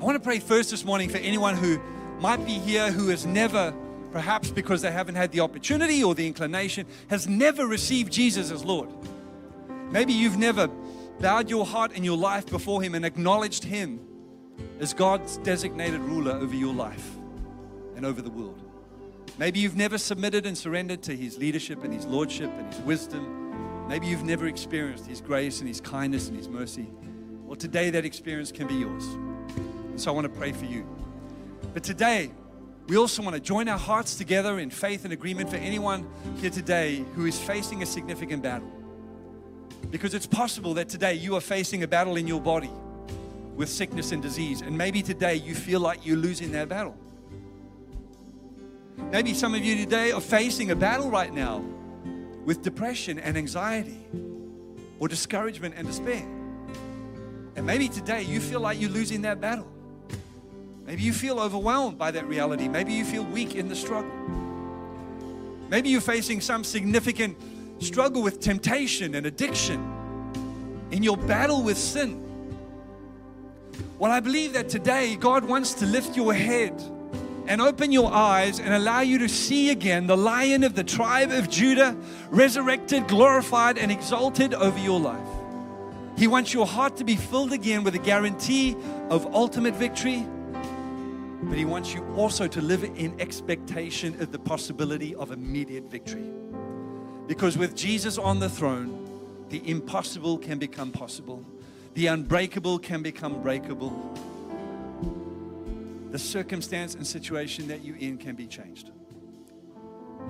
I 0.00 0.04
want 0.04 0.14
to 0.14 0.24
pray 0.24 0.38
first 0.38 0.70
this 0.70 0.84
morning 0.84 1.08
for 1.08 1.18
anyone 1.18 1.56
who 1.56 1.80
might 2.20 2.46
be 2.46 2.52
here 2.52 2.92
who 2.92 3.08
has 3.08 3.26
never, 3.26 3.74
perhaps 4.12 4.48
because 4.48 4.80
they 4.80 4.92
haven't 4.92 5.16
had 5.16 5.32
the 5.32 5.40
opportunity 5.40 6.04
or 6.04 6.14
the 6.14 6.28
inclination, 6.28 6.86
has 7.08 7.26
never 7.26 7.66
received 7.66 8.12
Jesus 8.12 8.52
as 8.52 8.64
Lord. 8.64 8.90
Maybe 9.90 10.12
you've 10.12 10.38
never 10.38 10.68
bowed 11.18 11.50
your 11.50 11.66
heart 11.66 11.90
and 11.96 12.04
your 12.04 12.16
life 12.16 12.46
before 12.46 12.80
Him 12.80 12.94
and 12.94 13.04
acknowledged 13.04 13.64
Him 13.64 13.98
as 14.78 14.94
God's 14.94 15.38
designated 15.38 16.00
ruler 16.00 16.32
over 16.32 16.54
your 16.54 16.72
life 16.72 17.16
and 17.96 18.06
over 18.06 18.22
the 18.22 18.30
world. 18.30 18.63
Maybe 19.36 19.58
you've 19.58 19.76
never 19.76 19.98
submitted 19.98 20.46
and 20.46 20.56
surrendered 20.56 21.02
to 21.02 21.16
His 21.16 21.38
leadership 21.38 21.82
and 21.82 21.92
His 21.92 22.06
lordship 22.06 22.50
and 22.56 22.72
His 22.72 22.80
wisdom. 22.82 23.88
Maybe 23.88 24.06
you've 24.06 24.22
never 24.22 24.46
experienced 24.46 25.06
His 25.06 25.20
grace 25.20 25.58
and 25.58 25.68
His 25.68 25.80
kindness 25.80 26.28
and 26.28 26.36
His 26.36 26.48
mercy. 26.48 26.88
Well, 27.44 27.56
today 27.56 27.90
that 27.90 28.04
experience 28.04 28.52
can 28.52 28.68
be 28.68 28.74
yours. 28.74 29.04
And 29.04 30.00
so 30.00 30.12
I 30.12 30.14
want 30.14 30.32
to 30.32 30.38
pray 30.38 30.52
for 30.52 30.66
you. 30.66 30.86
But 31.72 31.82
today, 31.82 32.30
we 32.86 32.96
also 32.96 33.22
want 33.22 33.34
to 33.34 33.40
join 33.40 33.68
our 33.68 33.78
hearts 33.78 34.14
together 34.14 34.60
in 34.60 34.70
faith 34.70 35.04
and 35.04 35.12
agreement 35.12 35.50
for 35.50 35.56
anyone 35.56 36.06
here 36.36 36.50
today 36.50 37.04
who 37.16 37.26
is 37.26 37.38
facing 37.38 37.82
a 37.82 37.86
significant 37.86 38.42
battle. 38.42 38.70
Because 39.90 40.14
it's 40.14 40.26
possible 40.26 40.74
that 40.74 40.88
today 40.88 41.14
you 41.14 41.34
are 41.36 41.40
facing 41.40 41.82
a 41.82 41.88
battle 41.88 42.16
in 42.16 42.28
your 42.28 42.40
body 42.40 42.70
with 43.56 43.68
sickness 43.68 44.12
and 44.12 44.22
disease. 44.22 44.60
And 44.60 44.78
maybe 44.78 45.02
today 45.02 45.36
you 45.36 45.54
feel 45.54 45.80
like 45.80 46.06
you're 46.06 46.16
losing 46.16 46.52
that 46.52 46.68
battle. 46.68 46.96
Maybe 48.96 49.34
some 49.34 49.54
of 49.54 49.64
you 49.64 49.76
today 49.76 50.12
are 50.12 50.20
facing 50.20 50.70
a 50.70 50.76
battle 50.76 51.10
right 51.10 51.32
now 51.32 51.64
with 52.44 52.62
depression 52.62 53.18
and 53.18 53.36
anxiety 53.36 54.06
or 54.98 55.08
discouragement 55.08 55.74
and 55.76 55.86
despair. 55.86 56.26
And 57.56 57.64
maybe 57.64 57.88
today 57.88 58.22
you 58.22 58.40
feel 58.40 58.60
like 58.60 58.80
you're 58.80 58.90
losing 58.90 59.22
that 59.22 59.40
battle. 59.40 59.70
Maybe 60.86 61.02
you 61.02 61.12
feel 61.12 61.40
overwhelmed 61.40 61.96
by 61.96 62.10
that 62.10 62.26
reality. 62.28 62.68
Maybe 62.68 62.92
you 62.92 63.04
feel 63.04 63.24
weak 63.24 63.54
in 63.54 63.68
the 63.68 63.76
struggle. 63.76 64.12
Maybe 65.70 65.88
you're 65.88 66.00
facing 66.00 66.40
some 66.40 66.62
significant 66.62 67.36
struggle 67.78 68.22
with 68.22 68.40
temptation 68.40 69.14
and 69.14 69.26
addiction 69.26 69.80
in 70.90 71.02
your 71.02 71.16
battle 71.16 71.62
with 71.62 71.78
sin. 71.78 72.20
Well, 73.98 74.12
I 74.12 74.20
believe 74.20 74.52
that 74.52 74.68
today 74.68 75.16
God 75.16 75.44
wants 75.44 75.74
to 75.74 75.86
lift 75.86 76.16
your 76.16 76.34
head 76.34 76.80
and 77.46 77.60
open 77.60 77.92
your 77.92 78.12
eyes 78.12 78.58
and 78.60 78.72
allow 78.72 79.00
you 79.00 79.18
to 79.18 79.28
see 79.28 79.70
again 79.70 80.06
the 80.06 80.16
lion 80.16 80.64
of 80.64 80.74
the 80.74 80.84
tribe 80.84 81.30
of 81.30 81.50
Judah, 81.50 81.96
resurrected, 82.30 83.06
glorified, 83.08 83.78
and 83.78 83.92
exalted 83.92 84.54
over 84.54 84.78
your 84.78 85.00
life. 85.00 85.28
He 86.16 86.26
wants 86.26 86.54
your 86.54 86.66
heart 86.66 86.96
to 86.98 87.04
be 87.04 87.16
filled 87.16 87.52
again 87.52 87.84
with 87.84 87.94
a 87.94 87.98
guarantee 87.98 88.76
of 89.10 89.26
ultimate 89.34 89.74
victory, 89.74 90.26
but 91.42 91.58
He 91.58 91.64
wants 91.64 91.92
you 91.92 92.04
also 92.16 92.46
to 92.46 92.60
live 92.60 92.84
in 92.84 93.20
expectation 93.20 94.20
of 94.22 94.32
the 94.32 94.38
possibility 94.38 95.14
of 95.14 95.32
immediate 95.32 95.90
victory. 95.90 96.24
Because 97.26 97.58
with 97.58 97.74
Jesus 97.74 98.16
on 98.16 98.38
the 98.38 98.48
throne, 98.48 99.00
the 99.48 99.68
impossible 99.68 100.38
can 100.38 100.58
become 100.58 100.92
possible, 100.92 101.44
the 101.94 102.06
unbreakable 102.06 102.78
can 102.78 103.02
become 103.02 103.42
breakable 103.42 103.90
the 106.14 106.18
circumstance 106.20 106.94
and 106.94 107.04
situation 107.04 107.66
that 107.66 107.84
you're 107.84 107.96
in 107.96 108.16
can 108.16 108.36
be 108.36 108.46
changed. 108.46 108.92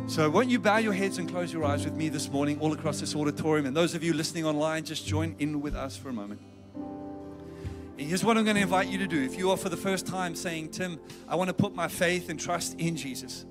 So, 0.06 0.30
won't 0.30 0.48
you 0.48 0.58
bow 0.58 0.78
your 0.78 0.94
heads 0.94 1.18
and 1.18 1.28
close 1.28 1.52
your 1.52 1.62
eyes 1.62 1.84
with 1.84 1.94
me 1.94 2.08
this 2.08 2.30
morning, 2.30 2.58
all 2.58 2.72
across 2.72 3.00
this 3.00 3.14
auditorium? 3.14 3.66
And 3.66 3.76
those 3.76 3.94
of 3.94 4.02
you 4.02 4.14
listening 4.14 4.46
online, 4.46 4.84
just 4.84 5.06
join 5.06 5.36
in 5.40 5.60
with 5.60 5.74
us 5.74 5.94
for 5.94 6.08
a 6.08 6.12
moment. 6.14 6.40
And 6.74 8.08
here's 8.08 8.24
what 8.24 8.38
I'm 8.38 8.44
going 8.44 8.56
to 8.56 8.62
invite 8.62 8.88
you 8.88 8.96
to 8.96 9.06
do. 9.06 9.22
If 9.22 9.36
you 9.36 9.50
are 9.50 9.58
for 9.58 9.68
the 9.68 9.76
first 9.76 10.06
time 10.06 10.34
saying, 10.34 10.70
Tim, 10.70 10.98
I 11.28 11.36
want 11.36 11.48
to 11.48 11.54
put 11.54 11.74
my 11.74 11.88
faith 11.88 12.30
and 12.30 12.40
trust 12.40 12.80
in 12.80 12.96
Jesus. 12.96 13.44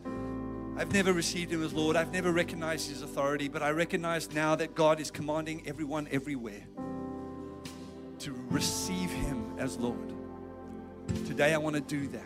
I've 0.76 0.92
never 0.92 1.14
received 1.14 1.52
him 1.52 1.62
as 1.62 1.72
Lord. 1.72 1.96
I've 1.96 2.12
never 2.12 2.32
recognized 2.32 2.90
his 2.90 3.04
authority, 3.04 3.48
but 3.48 3.62
I 3.62 3.70
recognize 3.70 4.34
now 4.34 4.56
that 4.56 4.74
God 4.74 5.00
is 5.00 5.12
commanding 5.12 5.62
everyone 5.68 6.08
everywhere 6.10 6.64
to 8.18 8.34
receive 8.50 9.12
him 9.12 9.54
as 9.60 9.78
Lord. 9.78 10.13
Today, 11.26 11.54
I 11.54 11.58
want 11.58 11.76
to 11.76 11.82
do 11.82 12.08
that. 12.08 12.22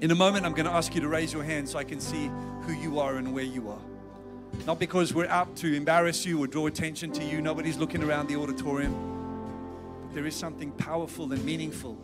In 0.00 0.10
a 0.10 0.14
moment, 0.14 0.46
I'm 0.46 0.52
going 0.52 0.66
to 0.66 0.72
ask 0.72 0.94
you 0.94 1.00
to 1.02 1.08
raise 1.08 1.32
your 1.32 1.42
hand 1.42 1.68
so 1.68 1.78
I 1.78 1.84
can 1.84 2.00
see 2.00 2.30
who 2.62 2.72
you 2.72 3.00
are 3.00 3.16
and 3.16 3.34
where 3.34 3.44
you 3.44 3.68
are. 3.68 3.82
Not 4.66 4.78
because 4.78 5.12
we're 5.14 5.28
out 5.28 5.56
to 5.56 5.74
embarrass 5.74 6.24
you 6.24 6.42
or 6.42 6.46
draw 6.46 6.66
attention 6.66 7.12
to 7.12 7.24
you, 7.24 7.40
nobody's 7.40 7.76
looking 7.76 8.02
around 8.02 8.28
the 8.28 8.36
auditorium. 8.36 8.94
But 10.02 10.14
there 10.14 10.26
is 10.26 10.34
something 10.34 10.70
powerful 10.72 11.32
and 11.32 11.44
meaningful 11.44 11.98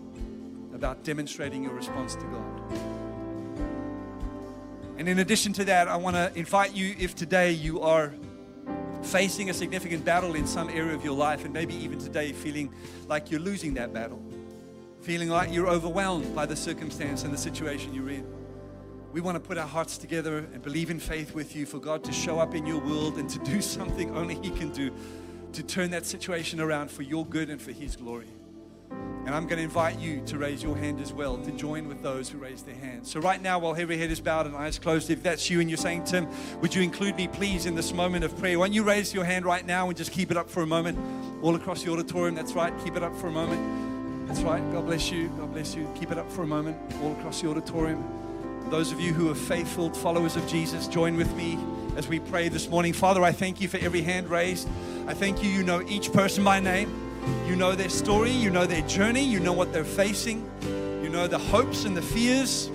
about 0.74 1.04
demonstrating 1.04 1.64
your 1.64 1.72
response 1.72 2.14
to 2.16 2.24
God. 2.24 2.80
And 4.98 5.08
in 5.08 5.18
addition 5.18 5.52
to 5.54 5.64
that, 5.64 5.88
I 5.88 5.96
want 5.96 6.16
to 6.16 6.30
invite 6.34 6.74
you 6.74 6.94
if 6.98 7.14
today 7.14 7.52
you 7.52 7.80
are 7.80 8.12
facing 9.02 9.50
a 9.50 9.54
significant 9.54 10.04
battle 10.04 10.34
in 10.34 10.46
some 10.46 10.68
area 10.68 10.94
of 10.94 11.04
your 11.04 11.16
life, 11.16 11.44
and 11.44 11.52
maybe 11.54 11.74
even 11.76 11.98
today 11.98 12.32
feeling 12.32 12.72
like 13.08 13.30
you're 13.30 13.40
losing 13.40 13.74
that 13.74 13.92
battle 13.92 14.22
feeling 15.06 15.28
like 15.28 15.52
you're 15.52 15.68
overwhelmed 15.68 16.34
by 16.34 16.44
the 16.44 16.56
circumstance 16.56 17.22
and 17.22 17.32
the 17.32 17.38
situation 17.38 17.94
you're 17.94 18.10
in. 18.10 18.26
We 19.12 19.20
want 19.20 19.36
to 19.36 19.40
put 19.40 19.56
our 19.56 19.66
hearts 19.66 19.98
together 19.98 20.38
and 20.38 20.60
believe 20.60 20.90
in 20.90 20.98
faith 20.98 21.32
with 21.32 21.54
you 21.54 21.64
for 21.64 21.78
God 21.78 22.02
to 22.04 22.12
show 22.12 22.40
up 22.40 22.56
in 22.56 22.66
your 22.66 22.80
world 22.80 23.16
and 23.16 23.30
to 23.30 23.38
do 23.38 23.60
something 23.76 24.16
only 24.16 24.34
He 24.34 24.50
can 24.50 24.70
do 24.70 24.92
to 25.52 25.62
turn 25.62 25.92
that 25.92 26.06
situation 26.06 26.58
around 26.58 26.90
for 26.90 27.02
your 27.02 27.24
good 27.24 27.50
and 27.50 27.62
for 27.62 27.70
His 27.70 27.94
glory. 27.94 28.26
And 28.90 29.32
I'm 29.32 29.46
going 29.46 29.58
to 29.58 29.62
invite 29.62 30.00
you 30.00 30.22
to 30.26 30.38
raise 30.38 30.60
your 30.60 30.76
hand 30.76 31.00
as 31.00 31.12
well, 31.12 31.38
to 31.38 31.52
join 31.52 31.86
with 31.86 32.02
those 32.02 32.28
who 32.28 32.38
raise 32.38 32.62
their 32.62 32.74
hands. 32.74 33.08
So, 33.08 33.20
right 33.20 33.40
now, 33.40 33.60
while 33.60 33.76
every 33.76 33.98
head 33.98 34.10
is 34.10 34.18
bowed 34.18 34.46
and 34.46 34.56
eyes 34.56 34.76
closed, 34.76 35.08
if 35.08 35.22
that's 35.22 35.48
you 35.48 35.60
and 35.60 35.70
you're 35.70 35.76
saying, 35.76 36.02
Tim, 36.02 36.26
would 36.60 36.74
you 36.74 36.82
include 36.82 37.14
me, 37.14 37.28
please, 37.28 37.66
in 37.66 37.76
this 37.76 37.92
moment 37.92 38.24
of 38.24 38.36
prayer? 38.38 38.58
Why 38.58 38.66
don't 38.66 38.74
you 38.74 38.82
raise 38.82 39.14
your 39.14 39.24
hand 39.24 39.44
right 39.44 39.64
now 39.64 39.86
and 39.86 39.96
just 39.96 40.10
keep 40.10 40.32
it 40.32 40.36
up 40.36 40.50
for 40.50 40.64
a 40.64 40.66
moment 40.66 40.98
all 41.44 41.54
across 41.54 41.84
the 41.84 41.92
auditorium? 41.92 42.34
That's 42.34 42.54
right, 42.54 42.72
keep 42.82 42.96
it 42.96 43.04
up 43.04 43.14
for 43.14 43.28
a 43.28 43.32
moment. 43.32 43.85
That's 44.26 44.42
right. 44.42 44.60
God 44.72 44.86
bless 44.86 45.10
you. 45.10 45.28
God 45.38 45.52
bless 45.52 45.74
you. 45.74 45.88
Keep 45.94 46.12
it 46.12 46.18
up 46.18 46.30
for 46.30 46.42
a 46.42 46.46
moment 46.46 46.76
all 47.02 47.12
across 47.12 47.40
the 47.40 47.48
auditorium. 47.48 48.04
Those 48.70 48.90
of 48.90 49.00
you 49.00 49.12
who 49.12 49.30
are 49.30 49.34
faithful 49.34 49.90
followers 49.90 50.34
of 50.34 50.46
Jesus, 50.48 50.88
join 50.88 51.16
with 51.16 51.32
me 51.36 51.58
as 51.96 52.08
we 52.08 52.18
pray 52.18 52.48
this 52.48 52.68
morning. 52.68 52.92
Father, 52.92 53.22
I 53.22 53.30
thank 53.30 53.60
you 53.60 53.68
for 53.68 53.78
every 53.78 54.02
hand 54.02 54.28
raised. 54.28 54.68
I 55.06 55.14
thank 55.14 55.42
you. 55.42 55.48
You 55.48 55.62
know 55.62 55.82
each 55.82 56.12
person 56.12 56.42
by 56.42 56.58
name. 56.58 56.90
You 57.46 57.54
know 57.54 57.76
their 57.76 57.88
story. 57.88 58.30
You 58.32 58.50
know 58.50 58.66
their 58.66 58.86
journey. 58.88 59.22
You 59.22 59.38
know 59.38 59.52
what 59.52 59.72
they're 59.72 59.84
facing. 59.84 60.50
You 61.02 61.08
know 61.08 61.28
the 61.28 61.38
hopes 61.38 61.84
and 61.84 61.96
the 61.96 62.02
fears. 62.02 62.68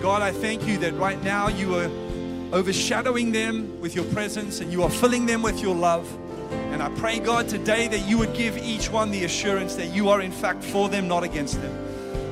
God, 0.00 0.22
I 0.22 0.30
thank 0.30 0.66
you 0.66 0.78
that 0.78 0.94
right 0.94 1.20
now 1.24 1.48
you 1.48 1.74
are 1.74 1.90
overshadowing 2.52 3.32
them 3.32 3.80
with 3.80 3.96
your 3.96 4.04
presence 4.06 4.60
and 4.60 4.70
you 4.72 4.84
are 4.84 4.90
filling 4.90 5.26
them 5.26 5.42
with 5.42 5.60
your 5.60 5.74
love. 5.74 6.06
And 6.50 6.82
I 6.82 6.88
pray, 6.90 7.18
God, 7.18 7.48
today 7.48 7.88
that 7.88 8.06
you 8.06 8.18
would 8.18 8.34
give 8.34 8.58
each 8.58 8.90
one 8.90 9.10
the 9.10 9.24
assurance 9.24 9.76
that 9.76 9.86
you 9.86 10.08
are, 10.08 10.20
in 10.20 10.32
fact, 10.32 10.62
for 10.62 10.88
them, 10.88 11.08
not 11.08 11.22
against 11.22 11.60
them. 11.62 11.72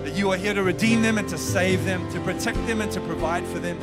That 0.04 0.14
you 0.14 0.30
are 0.32 0.36
here 0.36 0.52
to 0.54 0.62
redeem 0.62 1.02
them 1.02 1.18
and 1.18 1.28
to 1.30 1.38
save 1.38 1.84
them, 1.84 2.10
to 2.12 2.20
protect 2.20 2.66
them 2.66 2.80
and 2.80 2.92
to 2.92 3.00
provide 3.00 3.46
for 3.46 3.58
them. 3.58 3.78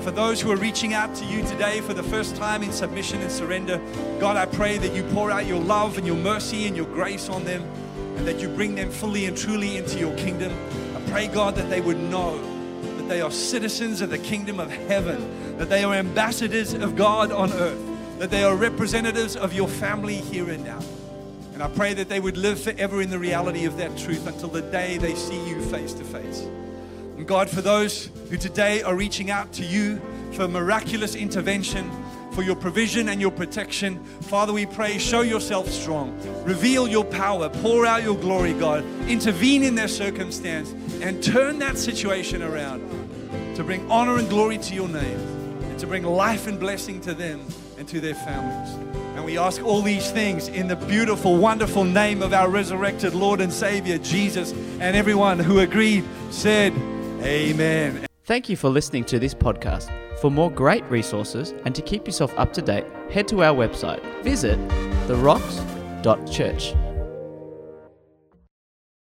For 0.00 0.10
those 0.10 0.40
who 0.40 0.50
are 0.50 0.56
reaching 0.56 0.94
out 0.94 1.14
to 1.16 1.24
you 1.26 1.44
today 1.44 1.80
for 1.80 1.94
the 1.94 2.02
first 2.02 2.34
time 2.36 2.62
in 2.62 2.72
submission 2.72 3.20
and 3.20 3.30
surrender, 3.30 3.80
God, 4.18 4.36
I 4.36 4.46
pray 4.46 4.78
that 4.78 4.94
you 4.94 5.02
pour 5.12 5.30
out 5.30 5.46
your 5.46 5.60
love 5.60 5.98
and 5.98 6.06
your 6.06 6.16
mercy 6.16 6.66
and 6.66 6.74
your 6.74 6.86
grace 6.86 7.28
on 7.28 7.44
them 7.44 7.62
and 8.16 8.26
that 8.26 8.40
you 8.40 8.48
bring 8.48 8.74
them 8.74 8.90
fully 8.90 9.26
and 9.26 9.36
truly 9.36 9.76
into 9.76 9.98
your 9.98 10.16
kingdom. 10.16 10.52
I 10.96 11.10
pray, 11.10 11.28
God, 11.28 11.54
that 11.56 11.70
they 11.70 11.80
would 11.80 11.98
know 11.98 12.36
that 12.96 13.08
they 13.08 13.20
are 13.20 13.30
citizens 13.30 14.00
of 14.00 14.10
the 14.10 14.18
kingdom 14.18 14.58
of 14.58 14.70
heaven, 14.70 15.58
that 15.58 15.68
they 15.68 15.84
are 15.84 15.94
ambassadors 15.94 16.72
of 16.72 16.96
God 16.96 17.30
on 17.30 17.52
earth 17.52 17.91
that 18.18 18.30
they 18.30 18.44
are 18.44 18.54
representatives 18.54 19.36
of 19.36 19.52
your 19.52 19.68
family 19.68 20.16
here 20.16 20.50
and 20.50 20.64
now. 20.64 20.80
And 21.54 21.62
I 21.62 21.68
pray 21.68 21.94
that 21.94 22.08
they 22.08 22.20
would 22.20 22.36
live 22.36 22.60
forever 22.60 23.02
in 23.02 23.10
the 23.10 23.18
reality 23.18 23.66
of 23.66 23.76
that 23.76 23.96
truth 23.98 24.26
until 24.26 24.48
the 24.48 24.62
day 24.62 24.98
they 24.98 25.14
see 25.14 25.48
you 25.48 25.60
face 25.62 25.92
to 25.94 26.04
face. 26.04 26.40
And 27.16 27.26
God, 27.26 27.48
for 27.50 27.60
those 27.60 28.10
who 28.30 28.36
today 28.36 28.82
are 28.82 28.96
reaching 28.96 29.30
out 29.30 29.52
to 29.54 29.64
you 29.64 30.00
for 30.32 30.48
miraculous 30.48 31.14
intervention, 31.14 31.90
for 32.32 32.42
your 32.42 32.56
provision 32.56 33.10
and 33.10 33.20
your 33.20 33.30
protection, 33.30 34.02
Father, 34.22 34.52
we 34.52 34.64
pray, 34.64 34.96
show 34.96 35.20
yourself 35.20 35.68
strong. 35.68 36.18
Reveal 36.44 36.88
your 36.88 37.04
power. 37.04 37.50
Pour 37.50 37.84
out 37.84 38.02
your 38.02 38.16
glory, 38.16 38.54
God. 38.54 38.82
Intervene 39.06 39.62
in 39.62 39.74
their 39.74 39.88
circumstance 39.88 40.72
and 41.02 41.22
turn 41.22 41.58
that 41.58 41.76
situation 41.76 42.42
around 42.42 42.80
to 43.56 43.62
bring 43.62 43.88
honor 43.90 44.16
and 44.16 44.28
glory 44.30 44.56
to 44.56 44.74
your 44.74 44.88
name 44.88 45.20
and 45.64 45.78
to 45.78 45.86
bring 45.86 46.04
life 46.04 46.46
and 46.46 46.58
blessing 46.58 47.00
to 47.02 47.12
them 47.12 47.44
and 47.82 47.88
to 47.88 48.00
their 48.00 48.14
families. 48.14 48.74
And 49.16 49.24
we 49.24 49.36
ask 49.36 49.60
all 49.64 49.82
these 49.82 50.12
things 50.12 50.46
in 50.46 50.68
the 50.68 50.76
beautiful, 50.76 51.36
wonderful 51.36 51.82
name 51.84 52.22
of 52.22 52.32
our 52.32 52.48
resurrected 52.48 53.12
Lord 53.12 53.40
and 53.40 53.52
Savior, 53.52 53.98
Jesus. 53.98 54.52
And 54.78 54.96
everyone 54.96 55.40
who 55.40 55.58
agreed 55.58 56.04
said, 56.30 56.72
Amen. 57.22 58.06
Thank 58.24 58.48
you 58.48 58.56
for 58.56 58.70
listening 58.70 59.04
to 59.06 59.18
this 59.18 59.34
podcast. 59.34 59.90
For 60.20 60.30
more 60.30 60.50
great 60.50 60.84
resources 60.84 61.54
and 61.64 61.74
to 61.74 61.82
keep 61.82 62.06
yourself 62.06 62.32
up 62.38 62.52
to 62.52 62.62
date, 62.62 62.86
head 63.10 63.26
to 63.28 63.42
our 63.42 63.54
website. 63.54 64.00
Visit 64.22 64.58
therocks.church. 65.08 66.91